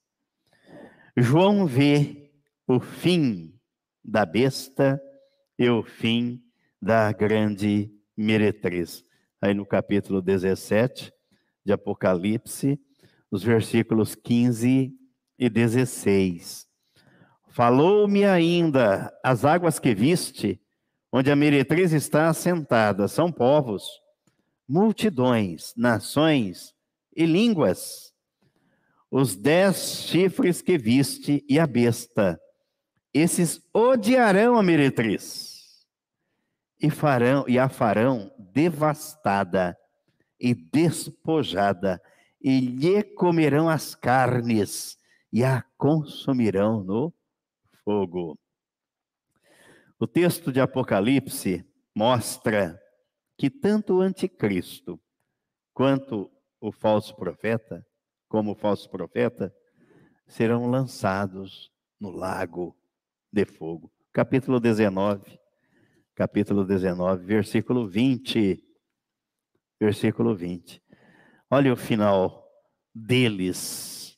João 1.17 1.65
vê 1.65 2.31
o 2.67 2.79
fim 2.79 3.59
da 4.03 4.25
besta 4.25 5.01
e 5.57 5.67
o 5.67 5.83
fim 5.83 6.41
da 6.81 7.11
grande 7.11 7.91
meretriz. 8.15 9.03
Aí 9.41 9.53
no 9.53 9.65
capítulo 9.65 10.21
17 10.21 11.11
de 11.65 11.73
Apocalipse, 11.73 12.79
os 13.31 13.43
versículos 13.43 14.15
15 14.15 14.93
e 15.37 15.49
16. 15.49 16.67
Falou-me 17.49 18.25
ainda 18.25 19.11
as 19.23 19.43
águas 19.43 19.79
que 19.79 19.93
viste, 19.93 20.61
onde 21.11 21.31
a 21.31 21.35
meretriz 21.35 21.91
está 21.91 22.29
assentada, 22.29 23.07
são 23.07 23.31
povos, 23.31 23.83
multidões, 24.67 25.73
nações 25.75 26.73
e 27.15 27.25
línguas. 27.25 28.13
Os 29.09 29.35
dez 29.35 30.05
chifres 30.07 30.61
que 30.61 30.77
viste 30.77 31.43
e 31.49 31.59
a 31.59 31.65
besta 31.65 32.39
esses 33.13 33.59
odiarão 33.73 34.55
a 34.55 34.63
meretriz 34.63 35.87
e 36.79 36.89
farão 36.89 37.43
e 37.47 37.57
a 37.57 37.67
farão 37.67 38.31
devastada 38.37 39.75
e 40.39 40.53
despojada 40.53 42.01
e 42.41 42.59
lhe 42.59 43.03
comerão 43.03 43.67
as 43.67 43.95
carnes 43.95 44.97
e 45.33 45.43
a 45.43 45.63
consumirão 45.77 46.83
no 46.83 47.13
fogo. 47.83 48.37
O 50.01 50.07
texto 50.07 50.49
de 50.49 50.61
Apocalipse 50.61 51.69
mostra 51.93 52.81
que 53.37 53.49
tanto 53.49 53.97
o 53.97 54.01
anticristo 54.01 54.97
quanto 55.73 56.31
o 56.61 56.71
falso 56.71 57.13
profeta, 57.17 57.85
como 58.29 58.51
o 58.51 58.55
falso 58.55 58.89
profeta, 58.89 59.53
serão 60.25 60.67
lançados 60.67 61.69
no 61.99 62.11
lago 62.11 62.77
de 63.29 63.43
fogo. 63.43 63.91
Capítulo 64.13 64.57
19, 64.57 65.37
capítulo 66.15 66.63
19, 66.63 67.25
versículo 67.25 67.85
20. 67.85 68.63
Versículo 69.81 70.33
20. 70.33 70.81
Olha 71.51 71.73
o 71.73 71.75
final 71.75 72.49
deles. 72.95 74.17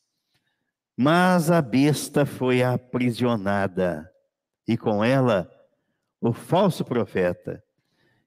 Mas 0.96 1.50
a 1.50 1.60
besta 1.60 2.24
foi 2.24 2.62
aprisionada, 2.62 4.08
e 4.68 4.78
com 4.78 5.04
ela 5.04 5.50
o 6.22 6.32
falso 6.32 6.86
profeta, 6.86 7.62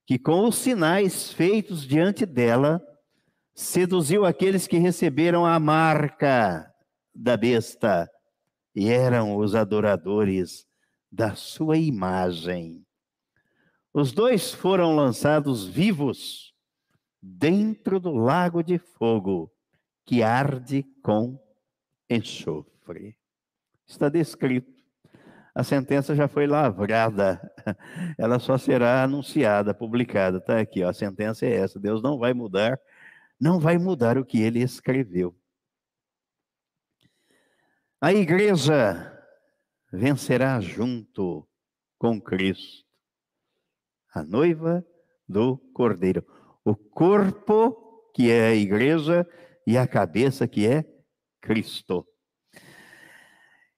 que 0.05 0.19
com 0.19 0.47
os 0.47 0.57
sinais 0.57 1.33
feitos 1.33 1.87
diante 1.87 2.27
dela, 2.27 2.83
seduziu 3.55 4.27
aqueles 4.27 4.67
que 4.67 4.77
receberam 4.79 5.47
a 5.47 5.59
marca 5.61 6.69
da 7.15 7.37
besta 7.37 8.11
e 8.75 8.89
eram 8.89 9.37
os 9.37 9.55
adoradores 9.55 10.67
da 11.11 11.37
sua 11.37 11.79
imagem. 11.79 12.85
Os 13.93 14.13
dois 14.13 14.53
foram 14.53 14.97
lançados 14.97 15.65
vivos 15.65 16.53
dentro 17.23 18.01
do 18.01 18.13
lago 18.13 18.61
de 18.61 18.77
fogo 18.77 19.53
que 20.05 20.21
arde 20.21 20.83
com 21.01 21.41
enxofre. 22.11 23.17
Está 23.87 24.09
descrito. 24.09 24.74
A 25.55 25.63
sentença 25.63 26.17
já 26.17 26.27
foi 26.27 26.49
lavrada, 26.49 27.41
ela 28.19 28.41
só 28.41 28.59
será 28.59 29.05
anunciada, 29.05 29.73
publicada. 29.73 30.39
Está 30.39 30.59
aqui, 30.59 30.83
ó, 30.83 30.89
a 30.89 30.93
sentença 30.93 31.47
é 31.47 31.55
essa. 31.55 31.79
Deus 31.79 32.03
não 32.03 32.19
vai 32.19 32.35
mudar, 32.35 32.81
não 33.41 33.61
vai 33.61 33.79
mudar 33.79 34.19
o 34.19 34.25
que 34.25 34.43
ele 34.43 34.61
escreveu. 34.61 35.35
A 38.01 38.13
igreja 38.13 39.13
vencerá 39.93 40.61
junto 40.61 41.49
com 41.99 42.21
Cristo, 42.21 42.85
a 44.13 44.25
noiva 44.25 44.85
do 45.29 45.57
Cordeiro. 45.73 46.27
O 46.65 46.75
corpo, 46.75 48.11
que 48.13 48.31
é 48.31 48.49
a 48.49 48.55
igreja, 48.55 49.27
e 49.67 49.79
a 49.79 49.87
cabeça, 49.87 50.49
que 50.49 50.67
é 50.67 50.85
Cristo. 51.41 52.07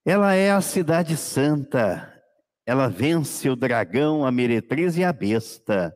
Ela 0.09 0.37
é 0.37 0.53
a 0.53 0.61
cidade 0.61 1.16
santa, 1.16 2.23
ela 2.64 2.87
vence 2.87 3.51
o 3.51 3.57
dragão, 3.57 4.25
a 4.25 4.31
meretriz 4.31 4.97
e 4.97 5.03
a 5.03 5.12
besta. 5.12 5.92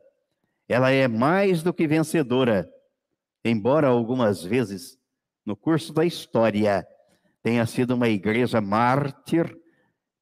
Ela 0.67 0.91
é 0.91 1.07
mais 1.07 1.63
do 1.63 1.73
que 1.73 1.87
vencedora, 1.87 2.69
embora 3.41 3.87
algumas 3.87 4.43
vezes, 4.43 4.99
no 5.45 5.55
curso 5.55 5.93
da 5.93 6.03
história, 6.03 6.85
tenha 7.41 7.65
sido 7.65 7.95
uma 7.95 8.09
igreja 8.09 8.59
mártir 8.59 9.57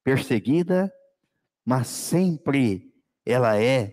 perseguida, 0.04 0.92
mas 1.66 1.88
sempre 1.88 2.94
ela 3.26 3.60
é 3.60 3.92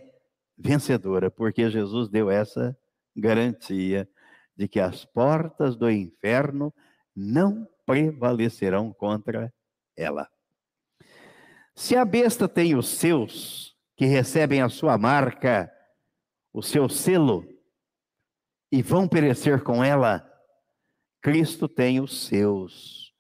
vencedora, 0.56 1.32
porque 1.32 1.72
Jesus 1.72 2.08
deu 2.08 2.30
essa 2.30 2.78
garantia 3.16 4.08
de 4.56 4.68
que 4.68 4.80
as 4.80 5.06
portas 5.06 5.76
do 5.76 5.90
inferno 5.90 6.72
não 7.16 7.68
prevalecerão 7.84 8.94
contra 8.94 9.52
ela. 9.98 10.30
Se 11.76 11.96
a 11.96 12.06
besta 12.06 12.48
tem 12.48 12.76
os 12.76 12.88
seus, 12.88 13.76
que 13.96 14.06
recebem 14.06 14.62
a 14.62 14.70
sua 14.70 14.98
marca, 14.98 15.72
o 16.54 16.62
seu 16.62 16.88
selo, 16.88 17.46
e 18.72 18.82
vão 18.82 19.08
perecer 19.08 19.64
com 19.64 19.84
ela, 19.84 20.24
Cristo 21.22 21.68
tem 21.68 22.00
os 22.00 22.26
seus, 22.26 23.14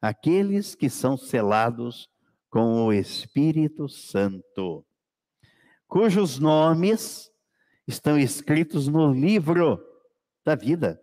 aqueles 0.00 0.74
que 0.74 0.88
são 0.88 1.16
selados 1.16 2.08
com 2.48 2.86
o 2.86 2.92
Espírito 2.92 3.88
Santo, 3.88 4.84
cujos 5.86 6.38
nomes 6.38 7.30
estão 7.86 8.18
escritos 8.18 8.86
no 8.86 9.12
livro 9.12 9.84
da 10.44 10.54
vida 10.54 11.00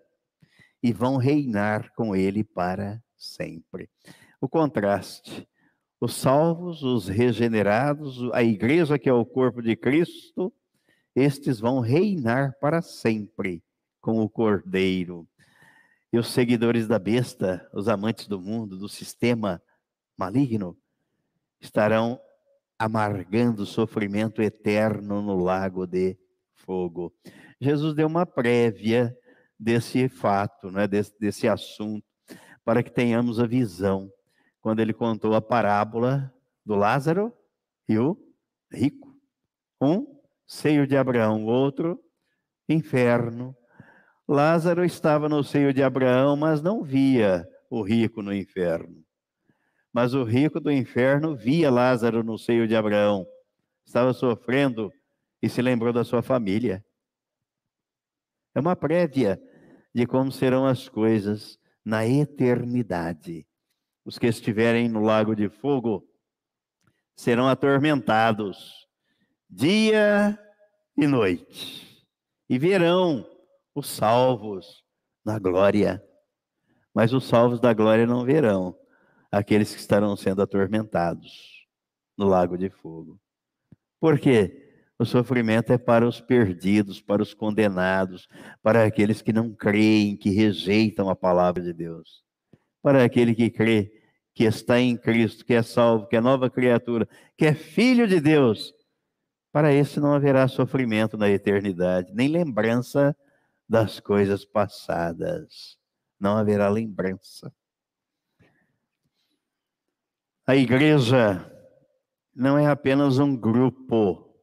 e 0.82 0.94
vão 0.94 1.18
reinar 1.18 1.94
com 1.94 2.16
ele 2.16 2.44
para 2.44 3.02
sempre. 3.18 3.90
O 4.40 4.48
contraste: 4.48 5.48
os 6.00 6.16
salvos, 6.16 6.84
os 6.84 7.08
regenerados, 7.08 8.20
a 8.34 8.44
igreja 8.44 9.00
que 9.00 9.10
é 9.10 9.14
o 9.14 9.26
corpo 9.26 9.62
de 9.62 9.76
Cristo, 9.76 10.54
estes 11.16 11.60
vão 11.60 11.80
reinar 11.80 12.56
para 12.60 12.82
sempre 12.82 13.64
com 14.00 14.22
o 14.22 14.30
Cordeiro. 14.30 15.28
E 16.14 16.18
os 16.18 16.28
seguidores 16.28 16.88
da 16.88 17.00
besta, 17.00 17.68
os 17.74 17.88
amantes 17.88 18.28
do 18.28 18.40
mundo, 18.40 18.78
do 18.78 18.88
sistema 18.88 19.62
maligno, 20.16 20.78
estarão 21.60 22.20
amargando 22.80 23.66
sofrimento 23.66 24.42
eterno 24.42 25.22
no 25.22 25.44
lago 25.44 25.88
de 25.88 26.18
fogo. 26.56 27.12
Jesus 27.60 27.96
deu 27.96 28.08
uma 28.08 28.26
prévia 28.26 29.18
desse 29.60 30.08
fato, 30.08 30.70
né, 30.70 30.88
desse, 30.88 31.20
desse 31.20 31.48
assunto, 31.48 32.06
para 32.64 32.84
que 32.84 32.92
tenhamos 32.92 33.40
a 33.40 33.48
visão, 33.48 34.12
quando 34.68 34.82
ele 34.82 34.92
contou 34.92 35.34
a 35.34 35.42
parábola 35.42 36.30
do 36.66 36.76
Lázaro 36.76 37.34
e 37.88 37.98
o 37.98 38.18
rico. 38.70 39.18
Um, 39.82 40.20
seio 40.46 40.86
de 40.86 40.98
Abraão, 40.98 41.46
outro, 41.46 41.98
inferno. 42.68 43.56
Lázaro 44.28 44.84
estava 44.84 45.30
no 45.30 45.42
seio 45.42 45.74
de 45.74 45.82
Abraão, 45.82 46.36
mas 46.36 46.62
não 46.62 46.84
via 46.84 47.48
o 47.70 47.82
rico 47.82 48.22
no 48.22 48.34
inferno. 48.34 49.06
Mas 49.94 50.14
o 50.14 50.26
rico 50.26 50.60
do 50.60 50.70
inferno 50.70 51.34
via 51.34 51.72
Lázaro 51.72 52.22
no 52.22 52.38
seio 52.38 52.68
de 52.68 52.76
Abraão, 52.76 53.26
estava 53.86 54.12
sofrendo 54.12 54.92
e 55.42 55.48
se 55.48 55.62
lembrou 55.62 55.94
da 55.94 56.04
sua 56.04 56.22
família. 56.22 56.84
É 58.54 58.60
uma 58.60 58.76
prévia 58.76 59.42
de 59.96 60.06
como 60.06 60.30
serão 60.30 60.66
as 60.66 60.90
coisas 60.90 61.58
na 61.86 62.06
eternidade. 62.06 63.47
Os 64.08 64.18
que 64.18 64.26
estiverem 64.26 64.88
no 64.88 65.02
lago 65.02 65.36
de 65.36 65.50
fogo 65.50 66.08
serão 67.14 67.46
atormentados 67.46 68.88
dia 69.50 70.40
e 70.96 71.06
noite, 71.06 72.08
e 72.50 72.58
verão 72.58 73.30
os 73.76 73.90
salvos 73.90 74.86
na 75.26 75.38
glória. 75.38 76.02
Mas 76.96 77.12
os 77.12 77.26
salvos 77.26 77.60
da 77.60 77.74
glória 77.74 78.08
não 78.08 78.24
verão 78.24 78.80
aqueles 79.30 79.74
que 79.76 79.82
estarão 79.82 80.16
sendo 80.16 80.42
atormentados 80.42 81.68
no 82.18 82.28
lago 82.28 82.58
de 82.58 82.70
fogo. 82.70 83.20
Por 84.00 84.18
quê? 84.22 84.86
O 84.98 85.04
sofrimento 85.04 85.74
é 85.74 85.78
para 85.78 86.08
os 86.08 86.22
perdidos, 86.22 87.02
para 87.02 87.22
os 87.22 87.34
condenados, 87.34 88.30
para 88.64 88.86
aqueles 88.86 89.22
que 89.22 89.34
não 89.34 89.54
creem, 89.54 90.16
que 90.16 90.30
rejeitam 90.30 91.10
a 91.10 91.16
palavra 91.16 91.62
de 91.62 91.74
Deus. 91.74 92.24
Para 92.82 93.04
aquele 93.04 93.36
que 93.36 93.50
crê 93.50 93.97
que 94.38 94.44
está 94.44 94.80
em 94.80 94.96
Cristo, 94.96 95.44
que 95.44 95.56
é 95.56 95.64
salvo, 95.64 96.06
que 96.06 96.16
é 96.16 96.22
nova 96.22 96.48
criatura, 96.48 97.10
que 97.36 97.44
é 97.44 97.56
filho 97.56 98.08
de 98.08 98.22
Deus. 98.22 98.72
Para 99.52 99.74
esse 99.74 100.00
não 100.00 100.14
haverá 100.14 100.48
sofrimento 100.48 101.18
na 101.18 101.28
eternidade, 101.28 102.14
nem 102.14 102.28
lembrança 102.28 103.18
das 103.68 104.00
coisas 104.00 104.46
passadas. 104.46 105.80
Não 106.20 106.38
haverá 106.38 106.70
lembrança. 106.70 107.52
A 110.46 110.56
igreja 110.56 111.52
não 112.36 112.60
é 112.60 112.68
apenas 112.68 113.18
um 113.18 113.36
grupo 113.36 114.40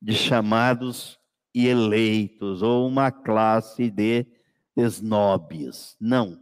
de 0.00 0.14
chamados 0.14 1.18
e 1.52 1.66
eleitos, 1.66 2.62
ou 2.62 2.86
uma 2.86 3.10
classe 3.10 3.90
de 3.90 4.24
snobs. 4.76 5.96
Não. 6.00 6.40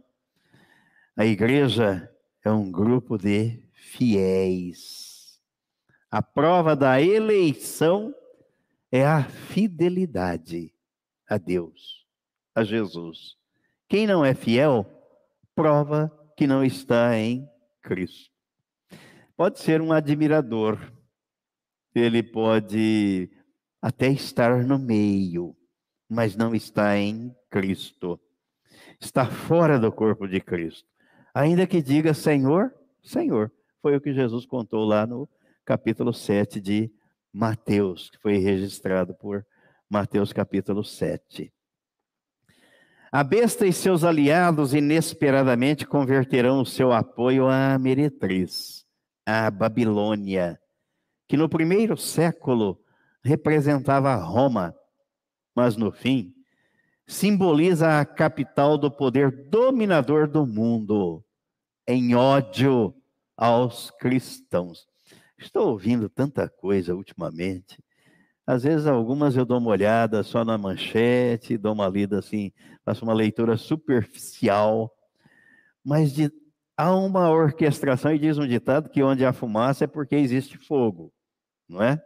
A 1.17 1.25
igreja 1.25 2.11
é 2.45 2.51
um 2.51 2.71
grupo 2.71 3.17
de 3.17 3.59
fiéis. 3.73 5.41
A 6.11 6.21
prova 6.21 6.75
da 6.75 7.01
eleição 7.01 8.13
é 8.91 9.03
a 9.03 9.23
fidelidade 9.23 10.71
a 11.27 11.39
Deus, 11.39 12.05
a 12.53 12.63
Jesus. 12.63 13.35
Quem 13.89 14.05
não 14.05 14.23
é 14.23 14.35
fiel, 14.35 14.85
prova 15.55 16.11
que 16.37 16.45
não 16.45 16.63
está 16.63 17.17
em 17.17 17.49
Cristo. 17.81 18.31
Pode 19.35 19.59
ser 19.59 19.81
um 19.81 19.91
admirador, 19.91 20.79
ele 21.95 22.21
pode 22.21 23.27
até 23.81 24.09
estar 24.09 24.63
no 24.63 24.77
meio, 24.77 25.57
mas 26.07 26.35
não 26.35 26.53
está 26.53 26.95
em 26.95 27.35
Cristo. 27.49 28.19
Está 29.01 29.25
fora 29.25 29.79
do 29.79 29.91
corpo 29.91 30.27
de 30.27 30.39
Cristo. 30.39 30.94
Ainda 31.35 31.67
que 31.67 31.81
diga 31.81 32.13
Senhor, 32.13 32.73
Senhor. 33.03 33.51
Foi 33.81 33.93
o 33.93 33.99
que 33.99 34.13
Jesus 34.13 34.45
contou 34.45 34.85
lá 34.85 35.05
no 35.05 35.27
capítulo 35.65 36.13
7 36.13 36.61
de 36.61 36.89
Mateus, 37.33 38.09
que 38.09 38.17
foi 38.19 38.37
registrado 38.37 39.13
por 39.13 39.45
Mateus 39.89 40.31
capítulo 40.31 40.81
7. 40.81 41.53
A 43.11 43.21
besta 43.21 43.67
e 43.67 43.73
seus 43.73 44.05
aliados 44.05 44.73
inesperadamente 44.73 45.85
converterão 45.85 46.61
o 46.61 46.65
seu 46.65 46.93
apoio 46.93 47.49
à 47.49 47.77
meretriz, 47.77 48.85
à 49.25 49.51
Babilônia, 49.51 50.57
que 51.27 51.35
no 51.35 51.49
primeiro 51.49 51.97
século 51.97 52.79
representava 53.21 54.15
Roma, 54.15 54.73
mas 55.53 55.75
no 55.75 55.91
fim 55.91 56.33
simboliza 57.07 57.99
a 57.99 58.05
capital 58.05 58.77
do 58.77 58.89
poder 58.89 59.49
dominador 59.49 60.27
do 60.27 60.45
mundo, 60.45 61.24
em 61.87 62.15
ódio 62.15 62.95
aos 63.37 63.91
cristãos. 63.91 64.87
Estou 65.37 65.69
ouvindo 65.69 66.09
tanta 66.09 66.49
coisa 66.49 66.95
ultimamente 66.95 67.77
às 68.47 68.61
vezes, 68.61 68.85
algumas 68.85 69.35
eu 69.35 69.43
dou 69.43 69.57
uma 69.57 69.71
olhada 69.71 70.21
só 70.21 70.45
na 70.45 70.55
manchete, 70.55 71.57
dou 71.57 71.73
uma 71.73 71.87
lida 71.87 72.19
assim, 72.19 72.51
faço 72.83 73.03
uma 73.03 73.13
leitura 73.13 73.57
superficial, 73.57 74.95
mas 75.83 76.13
de, 76.13 76.31
há 76.77 76.95
uma 76.95 77.29
orquestração, 77.31 78.13
e 78.13 78.19
diz 78.19 78.37
um 78.37 78.47
ditado 78.47 78.89
que 78.89 79.01
onde 79.01 79.25
há 79.25 79.33
fumaça 79.33 79.85
é 79.85 79.87
porque 79.87 80.15
existe 80.15 80.59
fogo, 80.59 81.11
não 81.67 81.81
é? 81.81 81.99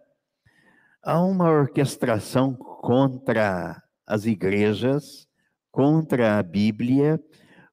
Há 1.04 1.22
uma 1.22 1.50
orquestração 1.50 2.54
contra 2.54 3.82
as 4.08 4.26
igrejas, 4.26 5.28
contra 5.70 6.40
a 6.40 6.44
Bíblia, 6.44 7.22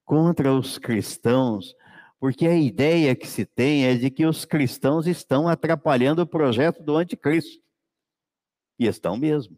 contra 0.04 0.52
os 0.52 0.76
cristãos, 0.76 1.72
porque 2.18 2.46
a 2.46 2.57
ideia 2.57 3.14
que 3.14 3.26
se 3.26 3.44
tem 3.44 3.85
é 3.87 3.94
de 3.94 4.11
que 4.11 4.26
os 4.26 4.44
cristãos 4.44 5.07
estão 5.07 5.48
atrapalhando 5.48 6.22
o 6.22 6.26
projeto 6.26 6.83
do 6.83 6.96
anticristo. 6.96 7.62
E 8.79 8.87
estão 8.87 9.16
mesmo. 9.16 9.57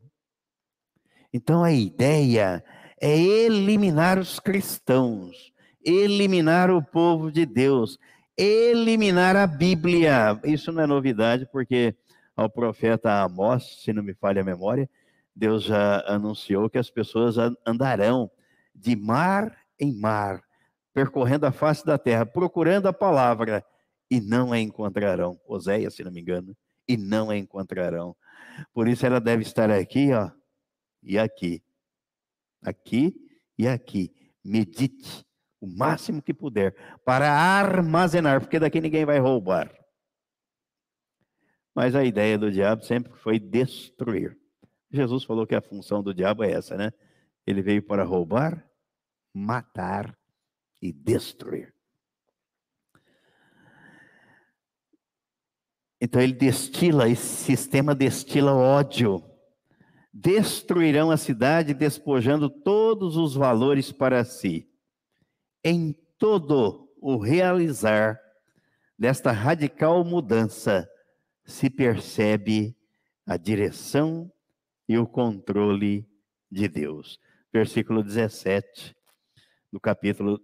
Então 1.33 1.63
a 1.63 1.73
ideia 1.73 2.65
é 3.01 3.17
eliminar 3.17 4.19
os 4.19 4.41
cristãos, 4.41 5.53
eliminar 5.85 6.71
o 6.71 6.83
povo 6.83 7.31
de 7.31 7.47
Deus, 7.47 7.99
eliminar 8.37 9.37
a 9.37 9.47
Bíblia. 9.47 10.41
Isso 10.45 10.73
não 10.73 10.83
é 10.83 10.87
novidade, 10.87 11.47
porque 11.53 11.95
ao 12.37 12.49
profeta 12.49 13.23
Amós, 13.23 13.83
se 13.83 13.93
não 13.93 14.03
me 14.03 14.15
falha 14.15 14.43
a 14.43 14.45
memória, 14.45 14.89
Deus 15.35 15.65
já 15.65 16.03
anunciou 16.07 16.71
que 16.71 16.79
as 16.79 16.91
pessoas 16.91 17.37
andarão 17.67 18.31
de 18.75 18.97
mar 18.97 19.57
em 19.79 19.93
mar, 19.93 20.43
percorrendo 20.99 21.47
a 21.47 21.53
face 21.53 21.87
da 21.87 21.97
terra, 21.97 22.27
procurando 22.27 22.89
a 22.89 22.93
palavra, 22.93 23.65
e 24.11 24.21
não 24.21 24.53
a 24.53 24.59
encontrarão. 24.59 25.41
Oséias, 25.47 25.95
se 25.95 26.03
não 26.03 26.11
me 26.11 26.21
engano, 26.21 26.57
e 26.89 26.97
não 26.97 27.31
a 27.31 27.37
encontrarão. 27.37 28.17
Por 28.75 28.89
isso 28.89 29.07
ela 29.07 29.21
deve 29.21 29.43
estar 29.43 29.71
aqui, 29.71 30.13
ó, 30.13 30.29
e 31.01 31.17
aqui. 31.17 31.63
Aqui 32.65 33.15
e 33.57 33.69
aqui. 33.69 34.13
Medite 34.45 35.25
o 35.61 35.69
máximo 35.69 36.21
que 36.21 36.35
puder 36.35 36.75
para 37.05 37.31
armazenar, 37.31 38.41
porque 38.41 38.59
daqui 38.59 38.81
ninguém 38.81 39.05
vai 39.05 39.21
roubar. 39.21 39.73
Mas 41.77 41.95
a 41.95 42.03
ideia 42.03 42.37
do 42.37 42.51
diabo 42.51 42.83
sempre 42.83 43.13
foi 43.13 43.39
destruir. 43.39 44.37
Jesus 44.91 45.23
falou 45.23 45.47
que 45.47 45.55
a 45.55 45.63
função 45.63 46.03
do 46.03 46.13
diabo 46.13 46.43
é 46.43 46.51
essa, 46.51 46.77
né? 46.77 46.93
Ele 47.47 47.63
veio 47.63 47.85
para 47.85 48.03
roubar, 48.03 48.69
matar 49.33 50.18
e 50.81 50.93
destruir. 50.93 51.75
Então 56.01 56.23
ele 56.23 56.33
destila, 56.33 57.09
esse 57.09 57.45
sistema 57.45 57.95
destila 57.95 58.55
ódio. 58.55 59.25
Destruirão 60.13 61.11
a 61.11 61.17
cidade, 61.17 61.75
despojando 61.75 62.49
todos 62.49 63.17
os 63.17 63.35
valores 63.35 63.93
para 63.93 64.25
si. 64.25 64.69
Em 65.63 65.93
todo 66.17 66.89
o 67.01 67.17
realizar 67.17 68.19
desta 68.99 69.33
radical 69.33 70.05
mudança, 70.05 70.89
se 71.45 71.71
percebe 71.71 72.77
a 73.27 73.37
direção 73.37 74.31
e 74.89 74.99
o 74.99 75.07
controle 75.07 76.09
de 76.51 76.69
Deus. 76.69 77.19
Versículo 77.53 78.03
17 78.03 78.95
do 79.73 79.81
capítulo 79.81 80.41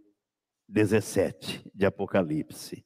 17 0.69 1.71
de 1.75 1.87
Apocalipse. 1.87 2.85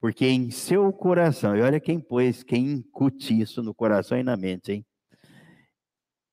Porque 0.00 0.26
em 0.26 0.50
seu 0.50 0.92
coração, 0.92 1.56
e 1.56 1.62
olha 1.62 1.78
quem 1.78 2.00
pôs, 2.00 2.42
quem 2.42 2.72
incute 2.72 3.40
isso 3.40 3.62
no 3.62 3.74
coração 3.74 4.18
e 4.18 4.22
na 4.22 4.36
mente, 4.36 4.72
hein? 4.72 4.86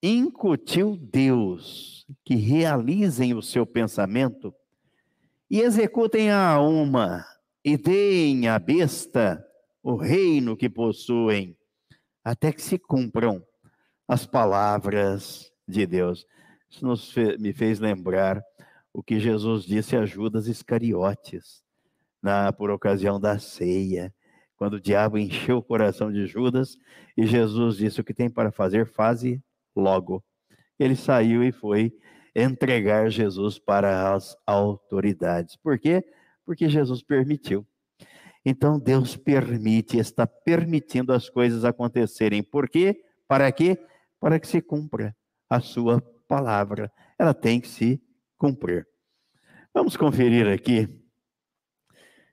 Incutiu 0.01 0.95
Deus 0.95 2.05
que 2.23 2.35
realizem 2.35 3.33
o 3.33 3.41
seu 3.41 3.65
pensamento 3.65 4.53
e 5.49 5.59
executem 5.59 6.31
a 6.31 6.53
alma 6.53 7.25
e 7.63 7.75
deem 7.77 8.47
à 8.47 8.57
besta 8.57 9.45
o 9.83 9.95
reino 9.95 10.55
que 10.55 10.69
possuem, 10.69 11.57
até 12.23 12.51
que 12.51 12.61
se 12.61 12.77
cumpram 12.77 13.43
as 14.07 14.25
palavras 14.25 15.51
de 15.67 15.85
Deus. 15.85 16.25
Isso 16.69 16.85
nos 16.85 17.13
me 17.39 17.51
fez 17.53 17.79
lembrar 17.79 18.41
o 18.93 19.03
que 19.03 19.19
Jesus 19.19 19.63
disse 19.63 19.95
a 19.95 20.05
Judas 20.05 20.47
Iscariotes, 20.47 21.63
na, 22.21 22.51
por 22.51 22.69
ocasião 22.69 23.19
da 23.19 23.39
ceia, 23.39 24.13
quando 24.57 24.73
o 24.73 24.81
diabo 24.81 25.17
encheu 25.17 25.57
o 25.57 25.63
coração 25.63 26.11
de 26.11 26.27
Judas 26.27 26.77
e 27.15 27.25
Jesus 27.25 27.77
disse: 27.77 28.01
O 28.01 28.03
que 28.03 28.13
tem 28.13 28.29
para 28.29 28.51
fazer, 28.51 28.85
faze 28.85 29.41
logo. 29.75 30.23
Ele 30.77 30.95
saiu 30.95 31.43
e 31.43 31.51
foi 31.51 31.93
entregar 32.35 33.09
Jesus 33.09 33.57
para 33.57 34.13
as 34.13 34.35
autoridades. 34.45 35.55
Por 35.55 35.79
quê? 35.79 36.03
Porque 36.45 36.69
Jesus 36.69 37.01
permitiu. 37.01 37.65
Então 38.45 38.79
Deus 38.79 39.15
permite, 39.15 39.97
está 39.97 40.25
permitindo 40.25 41.13
as 41.13 41.29
coisas 41.29 41.65
acontecerem. 41.65 42.41
Por 42.41 42.69
quê? 42.69 43.03
Para 43.27 43.51
quê? 43.51 43.77
Para 44.19 44.39
que 44.39 44.47
se 44.47 44.61
cumpra 44.61 45.15
a 45.49 45.59
sua 45.59 46.01
palavra. 46.27 46.91
Ela 47.17 47.33
tem 47.33 47.59
que 47.59 47.67
se 47.67 48.01
cumprir. 48.39 48.87
Vamos 49.73 49.95
conferir 49.95 50.47
aqui. 50.47 50.87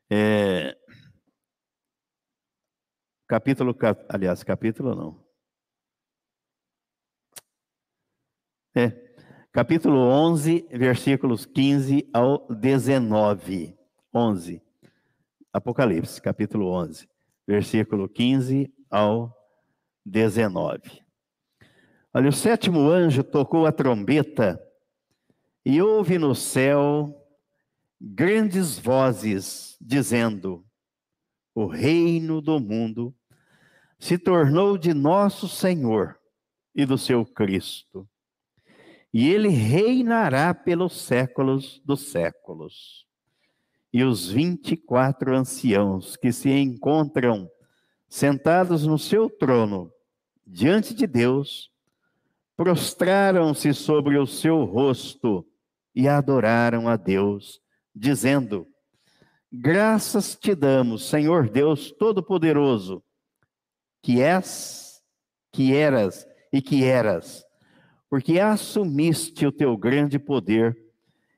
É, 0.09 0.79
capítulo, 3.27 3.77
aliás, 4.09 4.43
capítulo 4.45 4.95
não. 4.95 5.27
É, 8.75 8.91
capítulo 9.53 9.99
11, 9.99 10.69
versículos 10.71 11.45
15 11.45 12.09
ao 12.15 12.47
19. 12.49 13.77
11. 14.15 14.63
Apocalipse, 15.53 16.23
capítulo 16.23 16.69
11, 16.69 17.09
versículo 17.47 18.09
15 18.09 18.73
ao 18.91 19.35
19. 20.05 21.05
Olha, 22.15 22.29
o 22.29 22.33
sétimo 22.33 22.89
anjo 22.89 23.25
tocou 23.25 23.67
a 23.67 23.73
trombeta 23.73 24.66
e 25.67 25.83
houve 25.83 26.17
no 26.17 26.33
céu 26.33 27.13
grandes 28.01 28.79
vozes 28.79 29.77
dizendo: 29.81 30.65
O 31.53 31.67
reino 31.67 32.41
do 32.41 32.61
mundo 32.61 33.13
se 33.99 34.17
tornou 34.17 34.79
de 34.79 34.95
nosso 34.95 35.49
Senhor 35.49 36.17
e 36.73 36.87
do 36.87 36.97
seu 36.97 37.27
Cristo 37.27 38.09
e 39.13 39.31
ele 39.31 39.49
reinará 39.49 40.53
pelos 40.53 40.93
séculos 41.01 41.81
dos 41.83 42.11
séculos. 42.11 43.07
E 43.91 44.05
os 44.05 44.29
vinte 44.29 44.73
e 44.73 44.77
quatro 44.77 45.35
anciãos 45.35 46.17
que 46.17 46.31
se 46.31 46.51
encontram 46.51 47.51
sentados 48.09 48.87
no 48.87 48.99
seu 48.99 49.31
trono, 49.31 49.91
diante 50.47 50.95
de 50.95 51.07
Deus, 51.07 51.73
prostraram-se 52.57 53.73
sobre 53.73 54.19
o 54.19 54.27
seu 54.27 54.65
rosto 54.65 55.47
e 55.97 56.07
adoraram 56.07 56.87
a 56.87 56.95
Deus, 56.95 57.61
dizendo: 57.93 58.69
Graças 59.51 60.37
te 60.37 60.55
damos, 60.55 61.09
Senhor 61.09 61.49
Deus 61.49 61.91
Todo-Poderoso, 61.91 63.03
que 64.01 64.21
és, 64.21 65.03
que 65.51 65.75
eras 65.75 66.25
e 66.53 66.63
que 66.63 66.85
eras 66.85 67.47
porque 68.09 68.39
assumiste 68.39 69.47
o 69.47 69.53
teu 69.53 69.77
grande 69.77 70.19
poder 70.19 70.77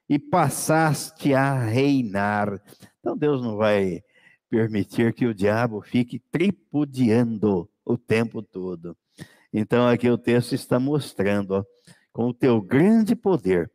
e 0.08 0.18
passaste 0.18 1.34
a 1.34 1.58
reinar. 1.58 2.62
Então 2.98 3.16
Deus 3.16 3.42
não 3.42 3.56
vai 3.56 4.02
permitir 4.48 5.12
que 5.12 5.26
o 5.26 5.34
diabo 5.34 5.80
fique 5.80 6.18
tripudiando 6.30 7.68
o 7.84 7.96
tempo 7.96 8.42
todo. 8.42 8.96
Então 9.52 9.88
aqui 9.88 10.08
o 10.08 10.18
texto 10.18 10.54
está 10.54 10.78
mostrando, 10.78 11.52
ó, 11.52 11.64
com 12.12 12.28
o 12.28 12.34
teu 12.34 12.60
grande 12.60 13.14
poder 13.16 13.70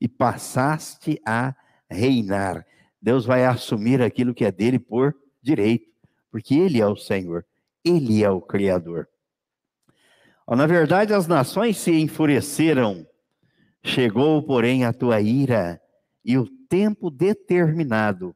e 0.00 0.08
passaste 0.08 1.20
a 1.24 1.54
reinar. 1.90 2.66
Deus 3.00 3.24
vai 3.24 3.44
assumir 3.44 4.02
aquilo 4.02 4.34
que 4.34 4.44
é 4.44 4.52
dele 4.52 4.78
por 4.78 5.14
direito, 5.42 5.88
porque 6.30 6.54
ele 6.54 6.80
é 6.80 6.86
o 6.86 6.96
Senhor, 6.96 7.46
ele 7.84 8.22
é 8.22 8.30
o 8.30 8.40
criador. 8.40 9.08
Na 10.48 10.66
verdade, 10.66 11.12
as 11.12 11.26
nações 11.26 11.76
se 11.76 11.92
enfureceram. 11.92 13.06
Chegou, 13.82 14.42
porém, 14.42 14.84
a 14.84 14.92
tua 14.92 15.20
ira 15.20 15.80
e 16.24 16.36
o 16.38 16.46
tempo 16.68 17.10
determinado 17.10 18.34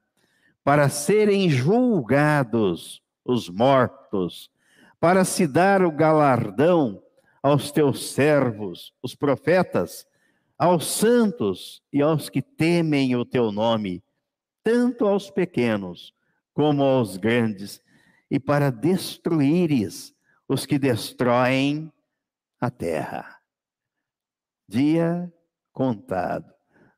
para 0.62 0.88
serem 0.88 1.48
julgados 1.48 3.02
os 3.24 3.48
mortos, 3.48 4.50
para 4.98 5.24
se 5.24 5.46
dar 5.46 5.82
o 5.82 5.90
galardão 5.90 7.02
aos 7.42 7.72
teus 7.72 8.10
servos, 8.12 8.92
os 9.02 9.14
profetas, 9.14 10.06
aos 10.60 10.88
santos 10.88 11.82
e 11.90 12.02
aos 12.02 12.28
que 12.28 12.42
temem 12.42 13.16
o 13.16 13.24
teu 13.24 13.50
nome, 13.50 14.04
tanto 14.62 15.06
aos 15.06 15.30
pequenos 15.30 16.14
como 16.52 16.82
aos 16.82 17.16
grandes, 17.16 17.82
e 18.30 18.38
para 18.38 18.70
destruíres 18.70 20.14
os 20.46 20.66
que 20.66 20.78
destroem 20.78 21.90
a 22.60 22.70
terra. 22.70 23.40
Dia 24.68 25.32
contado, 25.72 26.52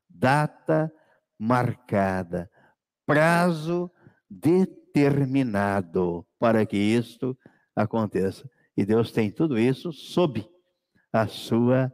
data 0.09 0.93
marcada, 1.39 2.51
prazo 3.05 3.89
determinado 4.29 6.27
para 6.37 6.65
que 6.65 6.75
isto 6.75 7.37
aconteça. 7.73 8.45
E 8.75 8.85
Deus 8.85 9.09
tem 9.13 9.31
tudo 9.31 9.57
isso 9.57 9.93
sob 9.93 10.45
a 11.13 11.27
sua 11.27 11.89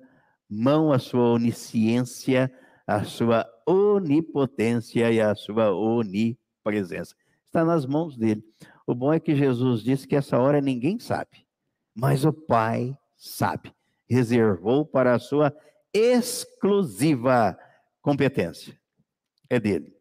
mão, 0.50 0.92
a 0.92 0.98
sua 0.98 1.32
onisciência, 1.32 2.52
a 2.88 3.04
sua 3.04 3.48
onipotência 3.66 5.12
e 5.12 5.22
a 5.22 5.36
sua 5.36 5.72
onipresença. 5.72 7.16
Está 7.46 7.64
nas 7.64 7.86
mãos 7.86 8.18
dele. 8.18 8.44
O 8.86 8.96
bom 8.96 9.14
é 9.14 9.20
que 9.20 9.36
Jesus 9.36 9.84
disse 9.84 10.08
que 10.08 10.16
essa 10.16 10.40
hora 10.40 10.60
ninguém 10.60 11.00
sabe, 11.00 11.46
mas 11.94 12.26
o 12.26 12.34
Pai 12.34 12.98
sabe, 13.16 13.72
reservou 14.10 14.86
para 14.86 15.14
a 15.14 15.20
sua 15.20 15.56
exclusiva 15.94 17.58
competência. 18.02 18.80
É 19.50 19.60
dele. 19.60 19.96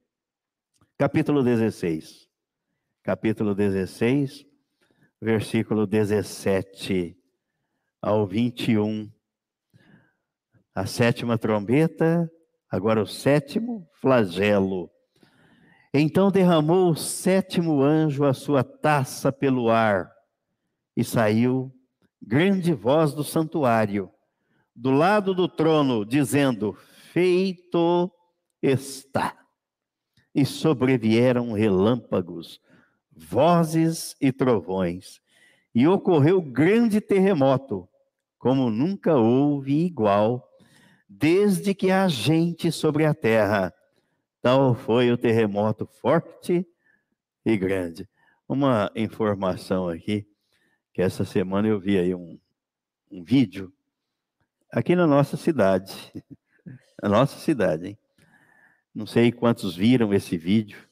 Capítulo 0.97 1.43
16. 1.43 2.29
Capítulo 3.03 3.55
16, 3.55 4.47
versículo 5.21 5.87
17 5.87 7.17
ao 8.03 8.27
21. 8.27 9.11
A 10.79 10.87
sétima 10.87 11.37
trombeta, 11.37 12.31
agora 12.71 13.03
o 13.03 13.07
sétimo 13.07 13.89
flagelo. 14.01 14.89
Então 15.93 16.31
derramou 16.31 16.93
o 16.93 16.97
sétimo 16.97 17.83
anjo 17.83 18.25
a 18.25 18.33
sua 18.33 18.63
taça 18.63 19.33
pelo 19.33 19.71
ar 19.71 20.09
e 20.97 21.03
saiu 21.03 21.75
grande 22.23 22.73
voz 22.73 23.13
do 23.13 23.25
santuário, 23.25 24.09
do 24.73 24.93
lado 24.93 25.35
do 25.35 25.49
trono, 25.49 26.07
dizendo: 26.07 26.75
Feito 27.13 28.09
está. 28.63 29.37
E 30.33 30.47
sobrevieram 30.47 31.55
relâmpagos, 31.55 32.61
vozes 33.11 34.15
e 34.21 34.31
trovões, 34.31 35.21
e 35.75 35.89
ocorreu 35.89 36.41
grande 36.41 37.01
terremoto, 37.01 37.89
como 38.39 38.71
nunca 38.71 39.17
houve 39.17 39.85
igual, 39.85 40.48
desde 41.09 41.75
que 41.75 41.91
há 41.91 42.07
gente 42.07 42.71
sobre 42.71 43.05
a 43.05 43.15
terra. 43.15 43.73
Tal 44.43 44.75
foi 44.75 45.11
o 45.11 45.17
terremoto 45.17 45.87
forte 45.87 46.67
e 47.45 47.57
grande. 47.57 48.09
Uma 48.49 48.91
informação 48.95 49.89
aqui 49.89 50.27
que 50.93 51.01
essa 51.01 51.25
semana 51.25 51.69
eu 51.69 51.81
vi 51.81 51.99
aí 51.99 52.15
um, 52.15 52.39
um 53.11 53.23
vídeo 53.23 53.73
aqui 54.71 54.95
na 54.95 55.07
nossa 55.07 55.37
cidade. 55.37 56.13
Na 57.01 57.09
nossa 57.09 57.39
cidade, 57.39 57.87
hein? 57.87 57.99
Não 58.93 59.07
sei 59.07 59.31
quantos 59.31 59.77
viram 59.77 60.13
esse 60.13 60.37
vídeo. 60.37 60.89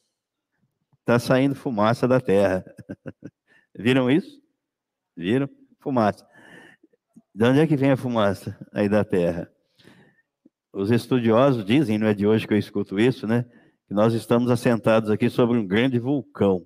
Está 1.01 1.19
saindo 1.19 1.57
fumaça 1.57 2.07
da 2.07 2.21
terra. 2.21 2.65
Viram 3.77 4.09
isso? 4.09 4.41
Viram? 5.17 5.49
Fumaça. 5.81 6.25
De 7.35 7.45
onde 7.45 7.59
é 7.59 7.67
que 7.67 7.77
vem 7.77 7.91
a 7.91 7.97
fumaça 7.97 8.57
aí 8.73 8.89
da 8.89 9.05
terra? 9.05 9.51
Os 10.77 10.91
estudiosos 10.91 11.65
dizem, 11.65 11.97
não 11.97 12.07
é 12.07 12.13
de 12.13 12.27
hoje 12.27 12.47
que 12.47 12.53
eu 12.53 12.59
escuto 12.59 13.01
isso, 13.01 13.27
né? 13.27 13.47
Que 13.89 13.95
nós 13.95 14.13
estamos 14.13 14.51
assentados 14.51 15.09
aqui 15.09 15.31
sobre 15.31 15.57
um 15.57 15.67
grande 15.67 15.99
vulcão, 15.99 16.63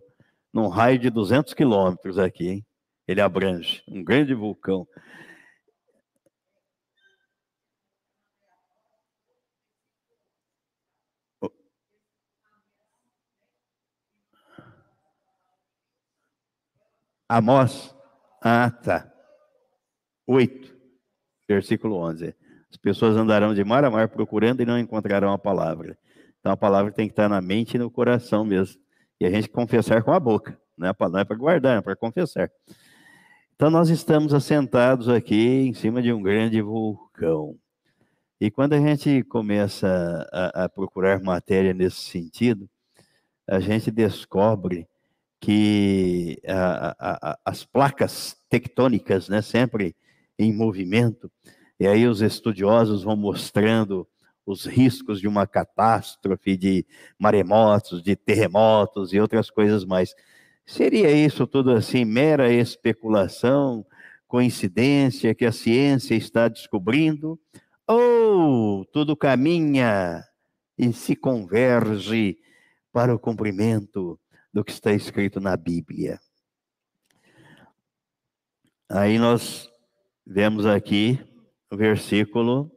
num 0.52 0.66
raio 0.66 0.98
de 0.98 1.08
200 1.10 1.54
quilômetros 1.54 2.18
aqui, 2.18 2.48
hein? 2.48 2.66
ele 3.06 3.20
abrange, 3.20 3.84
um 3.88 4.02
grande 4.02 4.34
vulcão. 4.34 4.84
Amós, 17.28 17.94
ah, 18.42 18.70
tá. 18.72 19.08
Oito. 20.26 20.76
Versículo 21.48 21.96
11. 21.96 22.34
As 22.70 22.76
pessoas 22.76 23.16
andarão 23.16 23.52
de 23.54 23.64
mar 23.64 23.84
a 23.84 23.90
mar 23.90 24.08
procurando 24.08 24.60
e 24.60 24.66
não 24.66 24.78
encontrarão 24.78 25.32
a 25.32 25.38
palavra. 25.38 25.98
Então 26.38 26.52
a 26.52 26.56
palavra 26.56 26.92
tem 26.92 27.06
que 27.06 27.12
estar 27.12 27.28
na 27.28 27.40
mente 27.40 27.74
e 27.74 27.78
no 27.78 27.90
coração 27.90 28.44
mesmo. 28.44 28.80
E 29.20 29.26
a 29.26 29.30
gente 29.30 29.48
confessar 29.48 30.02
com 30.02 30.12
a 30.12 30.20
boca. 30.20 30.58
Não 30.76 30.88
é 30.88 30.92
para 30.92 31.36
guardar, 31.36 31.78
é 31.78 31.80
para 31.82 31.96
confessar. 31.96 32.50
Então 33.54 33.68
nós 33.68 33.90
estamos 33.90 34.32
assentados 34.32 35.08
aqui 35.08 35.68
em 35.68 35.74
cima 35.74 36.00
de 36.00 36.12
um 36.12 36.22
grande 36.22 36.62
vulcão. 36.62 37.58
E 38.40 38.50
quando 38.50 38.72
a 38.72 38.80
gente 38.80 39.22
começa 39.24 40.26
a, 40.32 40.64
a 40.64 40.68
procurar 40.68 41.20
matéria 41.20 41.74
nesse 41.74 42.00
sentido, 42.00 42.66
a 43.46 43.60
gente 43.60 43.90
descobre 43.90 44.88
que 45.38 46.40
a, 46.46 46.96
a, 46.98 47.38
as 47.44 47.64
placas 47.64 48.34
tectônicas, 48.48 49.28
né, 49.28 49.42
sempre 49.42 49.94
em 50.38 50.54
movimento, 50.54 51.30
e 51.80 51.86
aí 51.86 52.06
os 52.06 52.20
estudiosos 52.20 53.02
vão 53.02 53.16
mostrando 53.16 54.06
os 54.44 54.66
riscos 54.66 55.18
de 55.18 55.26
uma 55.26 55.46
catástrofe, 55.46 56.54
de 56.54 56.86
maremotos, 57.18 58.02
de 58.02 58.14
terremotos 58.14 59.14
e 59.14 59.18
outras 59.18 59.48
coisas 59.48 59.82
mais. 59.82 60.14
Seria 60.66 61.10
isso 61.10 61.46
tudo 61.46 61.72
assim 61.72 62.04
mera 62.04 62.52
especulação, 62.52 63.86
coincidência 64.28 65.34
que 65.34 65.46
a 65.46 65.52
ciência 65.52 66.14
está 66.14 66.48
descobrindo? 66.48 67.40
Ou 67.86 68.84
tudo 68.84 69.16
caminha 69.16 70.22
e 70.76 70.92
se 70.92 71.16
converge 71.16 72.36
para 72.92 73.14
o 73.14 73.18
cumprimento 73.18 74.20
do 74.52 74.62
que 74.62 74.70
está 74.70 74.92
escrito 74.92 75.40
na 75.40 75.56
Bíblia? 75.56 76.20
Aí 78.86 79.18
nós 79.18 79.70
vemos 80.26 80.66
aqui 80.66 81.29
versículo 81.70 82.70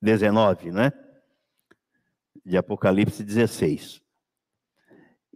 19, 0.00 0.72
né? 0.72 0.92
De 2.44 2.56
Apocalipse 2.56 3.22
16. 3.22 4.02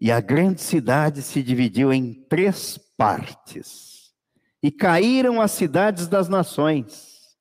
E 0.01 0.11
a 0.11 0.21
grande 0.21 0.61
cidade 0.61 1.23
se 1.23 1.43
dividiu 1.43 1.93
em 1.93 2.15
três 2.29 2.79
partes, 2.97 4.15
e 4.63 4.71
caíram 4.71 5.41
as 5.41 5.51
cidades 5.51 6.09
das 6.09 6.29
nações. 6.29 7.37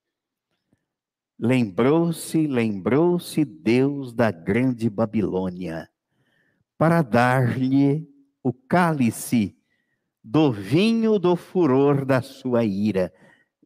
Lembrou-se, 1.39 2.47
lembrou-se 2.47 3.43
Deus 3.43 4.13
da 4.13 4.29
grande 4.29 4.89
Babilônia, 4.89 5.89
para 6.77 7.01
dar-lhe 7.01 8.07
o 8.43 8.51
cálice 8.51 9.57
do 10.23 10.51
vinho 10.51 11.17
do 11.17 11.36
furor 11.36 12.05
da 12.05 12.21
sua 12.21 12.63
ira. 12.63 13.13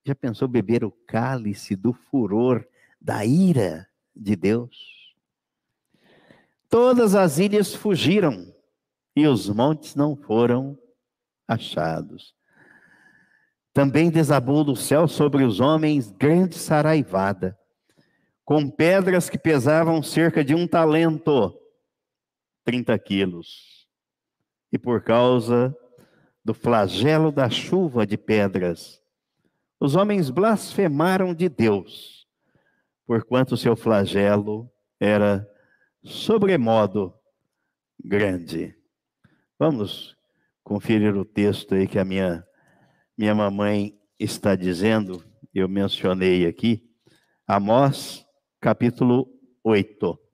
Já 0.07 0.15
pensou 0.15 0.47
beber 0.47 0.85
o 0.85 0.91
cálice 1.05 1.75
do 1.75 1.91
furor 1.91 2.65
da 3.01 3.25
ira 3.25 3.89
de 4.15 4.37
Deus? 4.37 5.13
Todas 6.69 7.13
as 7.13 7.39
ilhas 7.39 7.75
fugiram 7.75 8.55
e 9.13 9.27
os 9.27 9.49
montes 9.49 9.95
não 9.95 10.15
foram 10.15 10.79
achados. 11.45 12.33
Também 13.73 14.09
desabou 14.09 14.63
do 14.63 14.77
céu 14.77 15.09
sobre 15.09 15.43
os 15.43 15.59
homens 15.59 16.09
grande 16.09 16.55
saraivada, 16.55 17.59
com 18.45 18.69
pedras 18.69 19.29
que 19.29 19.37
pesavam 19.37 20.01
cerca 20.01 20.41
de 20.41 20.55
um 20.55 20.65
talento, 20.65 21.53
30 22.63 22.97
quilos. 22.99 23.89
E 24.71 24.79
por 24.79 25.03
causa 25.03 25.75
do 26.45 26.53
flagelo 26.53 27.29
da 27.29 27.49
chuva 27.49 28.07
de 28.07 28.17
pedras, 28.17 29.05
os 29.79 29.95
homens 29.95 30.29
blasfemaram 30.29 31.33
de 31.33 31.47
Deus, 31.47 32.27
porquanto 33.05 33.55
seu 33.55 33.75
flagelo 33.75 34.71
era 34.99 35.47
sobremodo 36.03 37.13
grande. 38.03 38.75
Vamos 39.59 40.15
conferir 40.63 41.15
o 41.15 41.25
texto 41.25 41.75
aí 41.75 41.87
que 41.87 41.99
a 41.99 42.05
minha, 42.05 42.45
minha 43.17 43.33
mamãe 43.33 43.97
está 44.19 44.55
dizendo, 44.55 45.23
eu 45.53 45.67
mencionei 45.67 46.45
aqui, 46.45 46.83
Amós, 47.47 48.25
capítulo 48.59 49.27
8. 49.63 50.26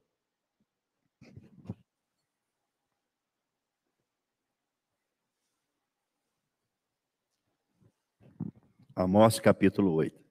Amós, 8.95 9.39
capítulo 9.39 9.91
8. 9.93 10.23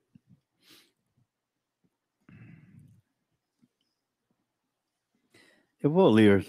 Eu 5.83 5.91
vou 5.91 6.09
ler 6.09 6.47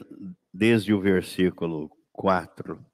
desde 0.53 0.93
o 0.93 1.01
versículo 1.01 1.89
4. 2.11 2.85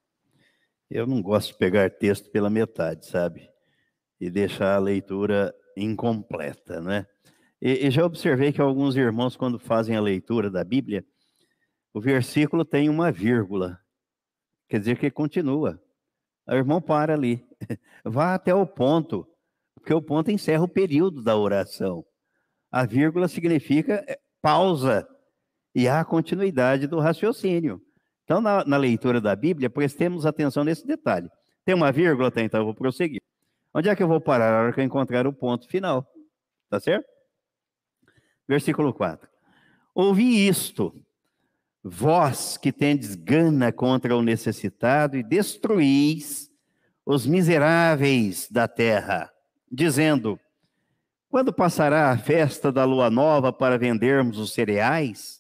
Eu 0.90 1.06
não 1.06 1.22
gosto 1.22 1.52
de 1.52 1.58
pegar 1.58 1.90
texto 1.90 2.32
pela 2.32 2.50
metade, 2.50 3.06
sabe? 3.08 3.50
E 4.22 4.30
deixar 4.30 4.76
a 4.76 4.80
leitura 4.80 5.54
incompleta, 5.76 6.80
né? 6.80 7.06
E, 7.62 7.88
e 7.88 7.92
já 7.92 8.06
observei 8.06 8.54
que 8.54 8.62
alguns 8.62 8.96
irmãos, 8.96 9.36
quando 9.36 9.60
fazem 9.60 9.98
a 9.98 10.02
leitura 10.02 10.50
da 10.50 10.64
Bíblia, 10.64 11.06
o 11.94 12.00
versículo 12.00 12.64
tem 12.64 12.88
uma 12.88 13.12
vírgula. 13.12 13.82
Quer 14.70 14.80
dizer 14.80 14.98
que 14.98 15.12
continua. 15.12 15.78
O 16.50 16.56
irmão 16.56 16.82
para 16.82 17.14
ali. 17.14 17.46
Vá 18.04 18.34
até 18.34 18.54
o 18.54 18.66
ponto, 18.66 19.28
porque 19.76 19.94
o 19.94 20.02
ponto 20.02 20.32
encerra 20.32 20.64
o 20.64 20.68
período 20.68 21.22
da 21.22 21.38
oração. 21.38 22.04
A 22.72 22.86
vírgula 22.86 23.28
significa 23.28 24.04
é, 24.08 24.20
pausa 24.42 25.08
e 25.74 25.88
há 25.88 26.04
continuidade 26.04 26.88
do 26.88 27.00
raciocínio. 27.00 27.82
Então, 28.24 28.42
na, 28.42 28.64
na, 28.64 28.78
leitura 28.78 29.20
da 29.20 29.36
Bíblia, 29.36 29.70
prestemos 29.70 30.26
atenção 30.26 30.64
nesse 30.64 30.86
detalhe. 30.86 31.30
Tem 31.66 31.74
uma 31.74 31.92
vírgula, 31.92 32.28
até 32.28 32.42
então 32.42 32.60
eu 32.60 32.66
vou 32.66 32.76
prosseguir. 32.76 33.22
Onde 33.74 33.90
é 33.90 33.96
que 33.96 34.02
eu 34.02 34.08
vou 34.08 34.22
parar? 34.22 34.54
A 34.54 34.64
hora 34.64 34.74
que 34.74 34.80
eu 34.80 34.84
encontrar 34.84 35.28
o 35.28 35.34
ponto 35.34 35.68
final. 35.68 36.08
Tá 36.70 36.80
certo? 36.80 37.08
Versículo 38.48 38.94
4. 38.94 39.28
Ouvi 39.94 40.48
isto, 40.48 40.94
vós 41.84 42.58
que 42.58 42.72
tendes 42.72 43.16
gana 43.16 43.72
contra 43.72 44.16
o 44.16 44.22
necessitado 44.22 45.18
e 45.18 45.24
destruís 45.24 46.50
os 47.06 47.26
miseráveis 47.26 48.48
da 48.50 48.68
terra, 48.68 49.32
dizendo: 49.72 50.40
quando 51.30 51.54
passará 51.54 52.12
a 52.12 52.18
festa 52.18 52.72
da 52.72 52.86
lua 52.86 53.10
nova 53.10 53.52
para 53.54 53.78
vendermos 53.78 54.38
os 54.38 54.54
cereais? 54.54 55.40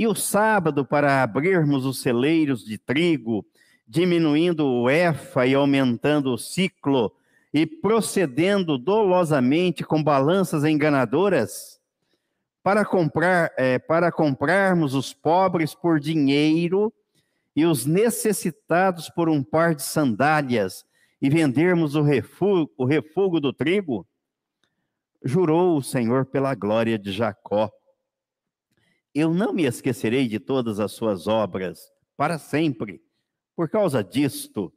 e 0.00 0.06
o 0.06 0.14
sábado 0.14 0.84
para 0.84 1.22
abrirmos 1.22 1.84
os 1.84 2.00
celeiros 2.00 2.64
de 2.64 2.78
trigo, 2.78 3.44
diminuindo 3.86 4.66
o 4.66 4.88
efa 4.88 5.46
e 5.46 5.54
aumentando 5.54 6.32
o 6.32 6.38
ciclo, 6.38 7.12
e 7.52 7.66
procedendo 7.66 8.78
dolosamente 8.78 9.84
com 9.84 10.02
balanças 10.02 10.64
enganadoras, 10.64 11.79
para 12.62 12.84
comprar, 12.84 13.52
é, 13.56 13.78
para 13.78 14.12
comprarmos 14.12 14.94
os 14.94 15.14
pobres 15.14 15.74
por 15.74 15.98
dinheiro 15.98 16.92
e 17.54 17.64
os 17.64 17.86
necessitados 17.86 19.08
por 19.08 19.28
um 19.28 19.42
par 19.42 19.74
de 19.74 19.82
sandálias, 19.82 20.84
e 21.22 21.28
vendermos 21.28 21.94
o 21.94 22.00
o 22.78 22.84
refúgio 22.86 23.40
do 23.40 23.52
trigo? 23.52 24.06
Jurou 25.22 25.76
o 25.76 25.82
Senhor 25.82 26.24
pela 26.24 26.54
glória 26.54 26.98
de 26.98 27.12
Jacó 27.12 27.70
eu 29.14 29.34
não 29.34 29.52
me 29.52 29.64
esquecerei 29.64 30.28
de 30.28 30.38
todas 30.38 30.78
as 30.78 30.92
suas 30.92 31.26
obras 31.26 31.90
para 32.16 32.38
sempre. 32.38 33.02
Por 33.56 33.68
causa 33.68 34.04
disto, 34.04 34.72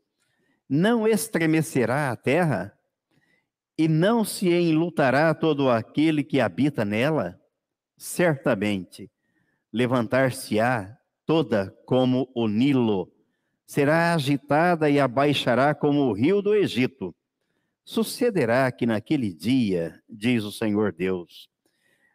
não 0.68 1.08
estremecerá 1.08 2.12
a 2.12 2.16
terra 2.16 2.78
e 3.78 3.88
não 3.88 4.26
se 4.26 4.50
enlutará 4.50 5.34
todo 5.34 5.70
aquele 5.70 6.24
que 6.24 6.40
habita 6.40 6.84
nela? 6.84 7.40
Certamente, 8.04 9.10
levantar-se-á 9.72 10.98
toda 11.26 11.74
como 11.86 12.30
o 12.36 12.50
Nilo, 12.50 13.10
será 13.66 14.14
agitada 14.14 14.90
e 14.90 15.00
abaixará 15.00 15.74
como 15.74 16.02
o 16.02 16.12
rio 16.12 16.42
do 16.42 16.54
Egito. 16.54 17.16
Sucederá 17.86 18.70
que 18.74 18.86
naquele 18.86 19.34
dia, 19.34 20.04
diz 20.10 20.44
o 20.44 20.52
Senhor 20.52 20.92
Deus, 20.92 21.50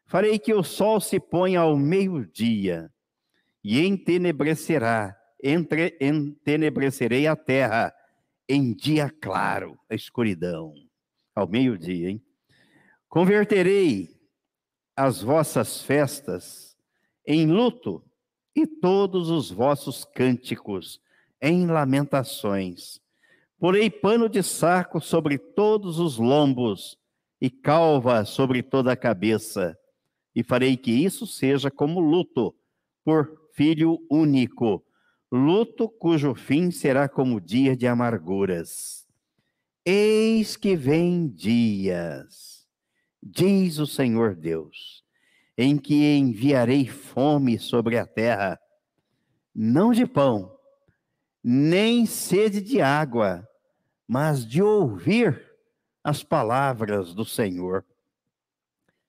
Farei 0.05 0.39
que 0.39 0.53
o 0.53 0.62
sol 0.62 1.01
se 1.01 1.18
ponha 1.18 1.61
ao 1.61 1.74
meio-dia 1.74 2.93
e 3.64 3.80
entenebrecerá, 3.80 5.18
entre, 5.43 5.97
entenebrecerei 6.03 7.26
a 7.26 7.34
terra 7.34 7.95
em 8.47 8.74
dia 8.74 9.11
claro, 9.22 9.78
a 9.89 9.95
escuridão, 9.95 10.74
ao 11.34 11.49
meio-dia, 11.49 12.11
hein? 12.11 12.22
Converterei 13.09 14.17
as 14.99 15.22
vossas 15.22 15.80
festas 15.80 16.76
em 17.24 17.46
luto 17.46 18.03
e 18.53 18.66
todos 18.66 19.30
os 19.30 19.49
vossos 19.49 20.05
cânticos 20.05 21.01
em 21.40 21.68
lamentações. 21.68 23.01
Porei 23.61 23.88
pano 23.88 24.28
de 24.28 24.42
saco 24.42 25.01
sobre 25.01 25.38
todos 25.38 26.01
os 26.01 26.18
lombos 26.18 26.99
e 27.40 27.49
calva 27.49 28.24
sobre 28.24 28.61
toda 28.61 28.90
a 28.90 28.96
cabeça, 28.96 29.78
e 30.34 30.42
farei 30.42 30.76
que 30.76 30.90
isso 30.90 31.28
seja 31.28 31.70
como 31.70 32.01
luto 32.01 32.53
por 33.05 33.49
filho 33.55 34.05
único, 34.11 34.84
luto 35.30 35.88
cujo 35.88 36.34
fim 36.34 36.72
será 36.72 37.09
como 37.09 37.40
dia 37.40 37.76
de 37.76 37.86
amarguras. 37.86 39.07
Eis 39.86 40.57
que 40.57 40.74
vem 40.74 41.28
dias, 41.28 42.57
diz 43.22 43.78
o 43.78 43.86
Senhor 43.86 44.34
Deus, 44.34 45.04
em 45.56 45.76
que 45.76 46.16
enviarei 46.16 46.86
fome 46.86 47.58
sobre 47.58 47.98
a 47.98 48.06
terra, 48.06 48.60
não 49.54 49.92
de 49.92 50.06
pão, 50.06 50.56
nem 51.42 52.06
sede 52.06 52.60
de 52.60 52.80
água, 52.80 53.48
mas 54.06 54.46
de 54.46 54.62
ouvir 54.62 55.48
as 56.02 56.22
palavras 56.22 57.14
do 57.14 57.24
Senhor. 57.24 57.84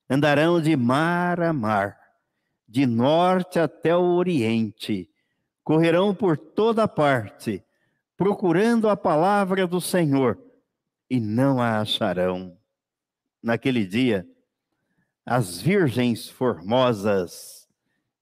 Andarão 0.10 0.62
de 0.62 0.76
mar 0.76 1.40
a 1.40 1.54
mar, 1.54 1.98
de 2.68 2.86
norte 2.86 3.60
até 3.60 3.96
o 3.96 4.16
oriente, 4.16 5.10
correrão 5.64 6.14
por 6.14 6.38
toda 6.38 6.88
parte, 6.88 7.64
procurando 8.18 8.90
a 8.90 8.98
palavra 8.98 9.66
do 9.66 9.80
Senhor, 9.80 10.38
e 11.10 11.20
não 11.20 11.62
a 11.62 11.80
acharão. 11.80 12.59
Naquele 13.42 13.86
dia, 13.86 14.28
as 15.26 15.62
virgens 15.62 16.28
formosas 16.30 17.68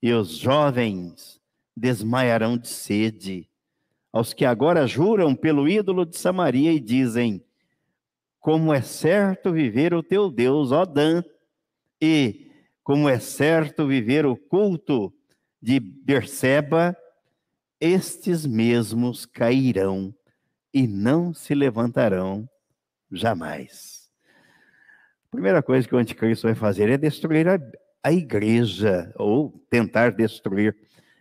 e 0.01 0.11
os 0.13 0.37
jovens 0.37 1.41
desmaiarão 1.75 2.57
de 2.57 2.67
sede. 2.67 3.49
Aos 4.11 4.33
que 4.33 4.45
agora 4.45 4.87
juram 4.87 5.35
pelo 5.35 5.67
ídolo 5.67 6.05
de 6.05 6.17
Samaria 6.17 6.71
e 6.71 6.79
dizem: 6.79 7.43
Como 8.39 8.73
é 8.73 8.81
certo 8.81 9.51
viver 9.51 9.93
o 9.93 10.03
teu 10.03 10.29
Deus, 10.29 10.71
ó 10.71 10.85
Dan, 10.85 11.23
e 12.01 12.51
como 12.83 13.09
é 13.09 13.19
certo 13.19 13.87
viver 13.87 14.25
o 14.25 14.35
culto 14.35 15.13
de 15.61 15.79
Berseba, 15.79 16.95
estes 17.79 18.45
mesmos 18.45 19.25
cairão 19.25 20.13
e 20.73 20.87
não 20.87 21.33
se 21.33 21.53
levantarão 21.53 22.49
jamais. 23.11 23.96
A 25.29 25.35
primeira 25.35 25.61
coisa 25.61 25.87
que 25.87 25.93
o 25.93 25.97
anticristo 25.97 26.47
vai 26.47 26.55
fazer 26.55 26.89
é 26.89 26.97
destruir 26.97 27.49
a, 27.49 27.59
a 28.01 28.13
igreja, 28.13 29.13
ou 29.17 29.61
tentar 29.69 30.11
destruir 30.11 30.75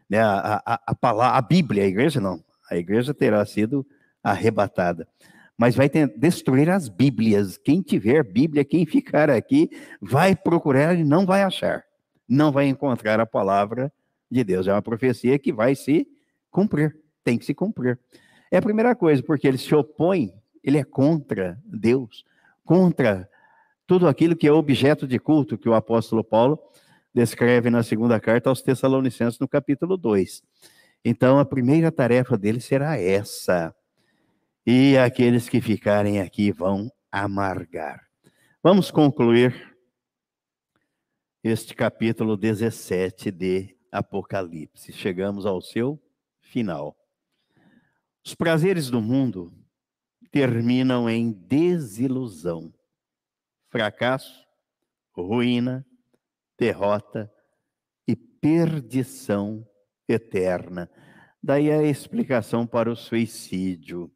né, 0.09 0.20
a, 0.20 0.62
a, 0.64 0.80
a, 0.86 0.94
palavra, 0.94 1.36
a 1.36 1.42
Bíblia, 1.42 1.82
a 1.82 1.86
igreja 1.86 2.20
não. 2.20 2.42
A 2.70 2.76
igreja 2.76 3.12
terá 3.12 3.44
sido 3.44 3.84
arrebatada. 4.22 5.09
Mas 5.59 5.74
vai 5.74 5.88
ter, 5.88 6.07
destruir 6.16 6.70
as 6.70 6.88
Bíblias. 6.88 7.57
Quem 7.57 7.82
tiver 7.82 8.22
Bíblia, 8.22 8.64
quem 8.64 8.86
ficar 8.86 9.28
aqui, 9.28 9.70
vai 10.00 10.36
procurar 10.36 10.96
e 10.96 11.02
não 11.02 11.26
vai 11.26 11.42
achar. 11.42 11.82
Não 12.28 12.52
vai 12.52 12.68
encontrar 12.68 13.18
a 13.18 13.26
palavra 13.26 13.92
de 14.30 14.44
Deus. 14.44 14.68
É 14.68 14.72
uma 14.72 14.82
profecia 14.82 15.36
que 15.38 15.52
vai 15.52 15.74
se 15.74 16.07
cumprir. 16.50 16.96
Tem 17.24 17.36
que 17.36 17.44
se 17.44 17.54
cumprir. 17.54 17.98
É 18.50 18.59
a 18.59 18.62
primeira 18.62 18.94
coisa, 18.94 19.20
porque 19.20 19.48
ele 19.48 19.59
se 19.59 19.74
opõe, 19.74 20.32
ele 20.62 20.78
é 20.78 20.84
contra 20.84 21.59
Deus, 21.64 22.24
contra 22.64 23.28
tudo 23.87 24.09
aquilo 24.09 24.34
que 24.34 24.47
é 24.47 24.53
objeto 24.53 25.07
de 25.07 25.18
culto 25.18 25.57
que 25.57 25.68
o 25.68 25.74
apóstolo 25.74 26.24
Paulo 26.24 26.59
descreve 27.14 27.70
na 27.70 27.82
segunda 27.82 28.20
carta 28.20 28.51
aos 28.51 28.61
Tessalonicenses, 28.61 29.39
no 29.39 29.49
capítulo 29.49 29.97
2. 29.97 30.43
Então, 31.05 31.39
a 31.39 31.45
primeira 31.45 31.93
tarefa 31.93 32.37
dele 32.37 32.61
será 32.61 32.99
essa. 32.99 33.74
E 34.66 34.99
aqueles 34.99 35.49
que 35.49 35.61
ficarem 35.61 36.20
aqui 36.20 36.51
vão 36.51 36.91
amargar. 37.11 38.05
Vamos 38.62 38.91
concluir 38.91 39.76
este 41.45 41.74
capítulo 41.74 42.37
17 42.37 43.30
de 43.30 43.76
Apocalipse. 43.93 44.93
Chegamos 44.93 45.47
ao 45.47 45.62
seu 45.62 46.03
final. 46.41 46.97
Os 48.24 48.34
prazeres 48.34 48.91
do 48.91 49.01
mundo 49.01 49.53
terminam 50.32 51.09
em 51.09 51.30
desilusão 51.30 52.74
fracasso, 53.70 54.44
ruína, 55.12 55.86
derrota 56.58 57.30
e 58.06 58.14
perdição 58.16 59.66
eterna. 60.08 60.90
Daí 61.42 61.70
a 61.70 61.82
explicação 61.82 62.66
para 62.66 62.90
o 62.90 62.96
suicídio. 62.96 64.10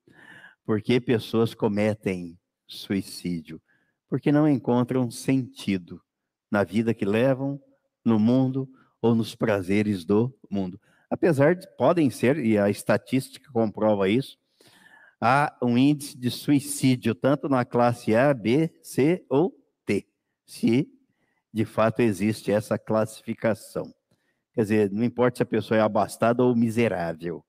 Por 0.65 0.81
que 0.81 1.01
pessoas 1.01 1.55
cometem 1.55 2.39
suicídio? 2.67 3.61
Porque 4.09 4.33
não 4.33 4.49
encontram 4.49 5.11
sentido 5.11 6.03
na 6.51 6.65
vida 6.65 6.93
que 6.93 7.05
levam, 7.05 7.61
no 8.05 8.19
mundo 8.19 8.69
ou 9.01 9.15
nos 9.15 9.35
prazeres 9.35 10.05
do 10.05 10.37
mundo. 10.51 10.81
Apesar 11.09 11.55
de 11.55 11.67
podem 11.77 12.11
ser, 12.11 12.39
e 12.39 12.59
a 12.59 12.71
estatística 12.71 13.51
comprova 13.53 14.09
isso, 14.09 14.39
há 15.21 15.57
um 15.63 15.77
índice 15.77 16.17
de 16.17 16.31
suicídio 16.31 17.15
tanto 17.15 17.49
na 17.49 17.65
classe 17.65 18.15
A, 18.15 18.33
B, 18.33 18.73
C 18.83 19.25
ou 19.29 19.55
T, 19.85 20.07
se 20.47 20.89
de 21.53 21.65
fato 21.65 22.01
existe 22.01 22.51
essa 22.51 22.79
classificação. 22.79 23.93
Quer 24.55 24.63
dizer, 24.63 24.91
não 24.91 25.05
importa 25.05 25.39
se 25.39 25.43
a 25.43 25.47
pessoa 25.47 25.79
é 25.79 25.81
abastada 25.81 26.43
ou 26.43 26.57
miserável, 26.57 27.45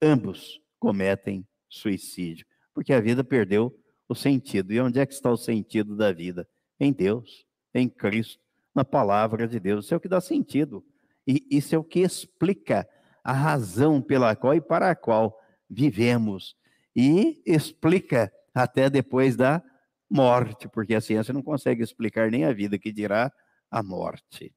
ambos 0.00 0.60
cometem 0.78 1.46
suicídio, 1.68 2.46
porque 2.72 2.92
a 2.92 3.00
vida 3.00 3.24
perdeu 3.24 3.74
o 4.08 4.14
sentido. 4.14 4.72
E 4.72 4.80
onde 4.80 5.00
é 5.00 5.06
que 5.06 5.14
está 5.14 5.30
o 5.30 5.36
sentido 5.36 5.96
da 5.96 6.12
vida? 6.12 6.48
Em 6.78 6.92
Deus, 6.92 7.44
em 7.74 7.88
Cristo, 7.88 8.42
na 8.74 8.84
palavra 8.84 9.48
de 9.48 9.58
Deus. 9.58 9.86
Isso 9.86 9.94
é 9.94 9.96
o 9.96 10.00
que 10.00 10.08
dá 10.08 10.20
sentido. 10.20 10.84
E 11.26 11.44
isso 11.50 11.74
é 11.74 11.78
o 11.78 11.84
que 11.84 12.00
explica 12.00 12.88
a 13.24 13.32
razão 13.32 14.00
pela 14.00 14.36
qual 14.36 14.54
e 14.54 14.60
para 14.60 14.90
a 14.90 14.94
qual 14.94 15.36
vivemos 15.68 16.56
e 16.96 17.42
explica 17.44 18.32
até 18.54 18.88
depois 18.88 19.36
da 19.36 19.62
morte, 20.08 20.66
porque 20.66 20.94
a 20.94 21.00
ciência 21.00 21.34
não 21.34 21.42
consegue 21.42 21.82
explicar 21.82 22.30
nem 22.30 22.46
a 22.46 22.54
vida, 22.54 22.78
que 22.78 22.90
dirá 22.90 23.30
a 23.70 23.82
morte. 23.82 24.54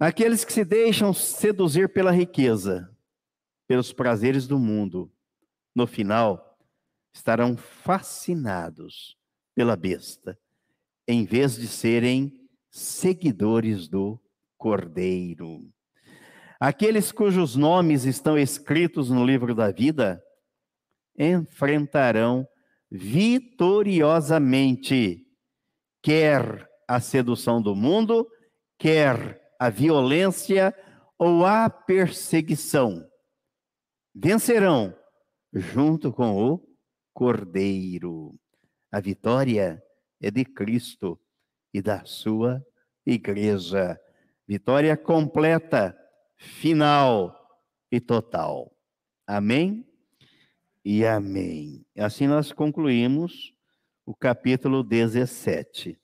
Aqueles 0.00 0.44
que 0.44 0.52
se 0.52 0.64
deixam 0.64 1.14
seduzir 1.14 1.92
pela 1.92 2.10
riqueza, 2.10 2.90
pelos 3.68 3.92
prazeres 3.92 4.48
do 4.48 4.58
mundo, 4.58 5.12
no 5.74 5.86
final 5.86 6.58
estarão 7.14 7.56
fascinados 7.56 9.16
pela 9.54 9.76
besta, 9.76 10.38
em 11.06 11.24
vez 11.24 11.54
de 11.54 11.68
serem 11.68 12.48
seguidores 12.68 13.88
do 13.88 14.20
Cordeiro. 14.58 15.70
Aqueles 16.58 17.12
cujos 17.12 17.54
nomes 17.54 18.04
estão 18.04 18.36
escritos 18.36 19.08
no 19.08 19.24
livro 19.24 19.54
da 19.54 19.70
vida 19.70 20.22
enfrentarão 21.18 22.46
vitoriosamente 22.90 25.26
quer 26.02 26.68
a 26.86 27.00
sedução 27.00 27.60
do 27.60 27.74
mundo, 27.74 28.30
quer 28.78 29.42
a 29.58 29.68
violência 29.68 30.72
ou 31.18 31.44
a 31.44 31.68
perseguição. 31.68 33.04
Vencerão 34.14 34.96
junto 35.52 36.12
com 36.12 36.36
o 36.36 36.64
Cordeiro. 37.12 38.38
A 38.92 39.00
vitória 39.00 39.82
é 40.20 40.30
de 40.30 40.44
Cristo 40.44 41.20
e 41.74 41.82
da 41.82 42.04
sua 42.04 42.64
igreja. 43.04 44.00
Vitória 44.46 44.96
completa, 44.96 45.98
final 46.36 47.34
e 47.90 48.00
total. 48.00 48.72
Amém? 49.26 49.84
E 50.88 51.04
amém. 51.04 51.84
Assim 51.98 52.28
nós 52.28 52.52
concluímos 52.52 53.52
o 54.04 54.14
capítulo 54.14 54.84
17. 54.84 55.98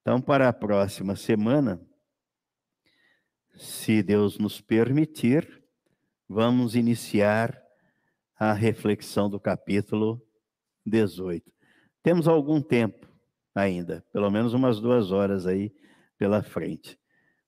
Então, 0.00 0.20
para 0.20 0.48
a 0.48 0.52
próxima 0.52 1.16
semana, 1.16 1.84
se 3.56 4.04
Deus 4.04 4.38
nos 4.38 4.60
permitir, 4.60 5.64
vamos 6.28 6.76
iniciar 6.76 7.60
a 8.38 8.52
reflexão 8.52 9.28
do 9.28 9.40
capítulo 9.40 10.24
18. 10.86 11.52
Temos 12.00 12.28
algum 12.28 12.62
tempo 12.62 13.08
ainda, 13.52 14.06
pelo 14.12 14.30
menos 14.30 14.54
umas 14.54 14.78
duas 14.78 15.10
horas 15.10 15.44
aí 15.44 15.74
pela 16.16 16.40
frente. 16.40 16.96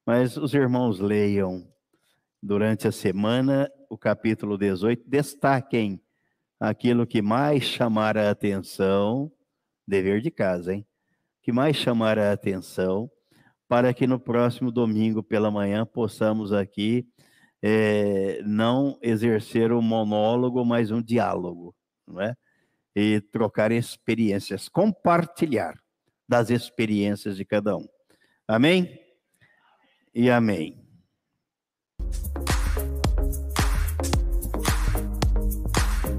Mas 0.05 0.37
os 0.37 0.53
irmãos 0.53 0.99
leiam 0.99 1.65
durante 2.43 2.89
a 2.89 2.93
semana 2.93 3.71
o 3.89 3.97
capítulo 3.97 4.59
18, 4.59 5.09
destaquem 5.09 6.03
aquilo 6.63 7.05
que 7.05 7.21
mais 7.21 7.65
chamar 7.65 8.17
a 8.17 8.31
atenção, 8.31 9.33
dever 9.85 10.21
de 10.21 10.31
casa, 10.31 10.73
hein? 10.73 10.87
Que 11.43 11.51
mais 11.51 11.75
chamar 11.75 12.21
a 12.21 12.31
atenção, 12.31 13.11
para 13.67 13.93
que 13.93 14.07
no 14.07 14.21
próximo 14.21 14.71
domingo 14.71 15.25
pela 15.25 15.51
manhã 15.51 15.85
possamos 15.85 16.53
aqui 16.53 17.05
é, 17.61 18.41
não 18.45 18.97
exercer 19.03 19.73
um 19.73 19.83
monólogo, 19.83 20.65
mas 20.65 20.93
um 20.93 21.03
diálogo, 21.03 21.75
não 22.07 22.21
é? 22.21 22.37
E 22.95 23.21
trocar 23.21 23.73
experiências, 23.73 24.69
compartilhar 24.69 25.75
das 26.29 26.49
experiências 26.49 27.37
de 27.37 27.45
cada 27.45 27.77
um. 27.77 27.89
Amém? 28.47 29.01
E 30.15 30.31
amém. 30.31 30.81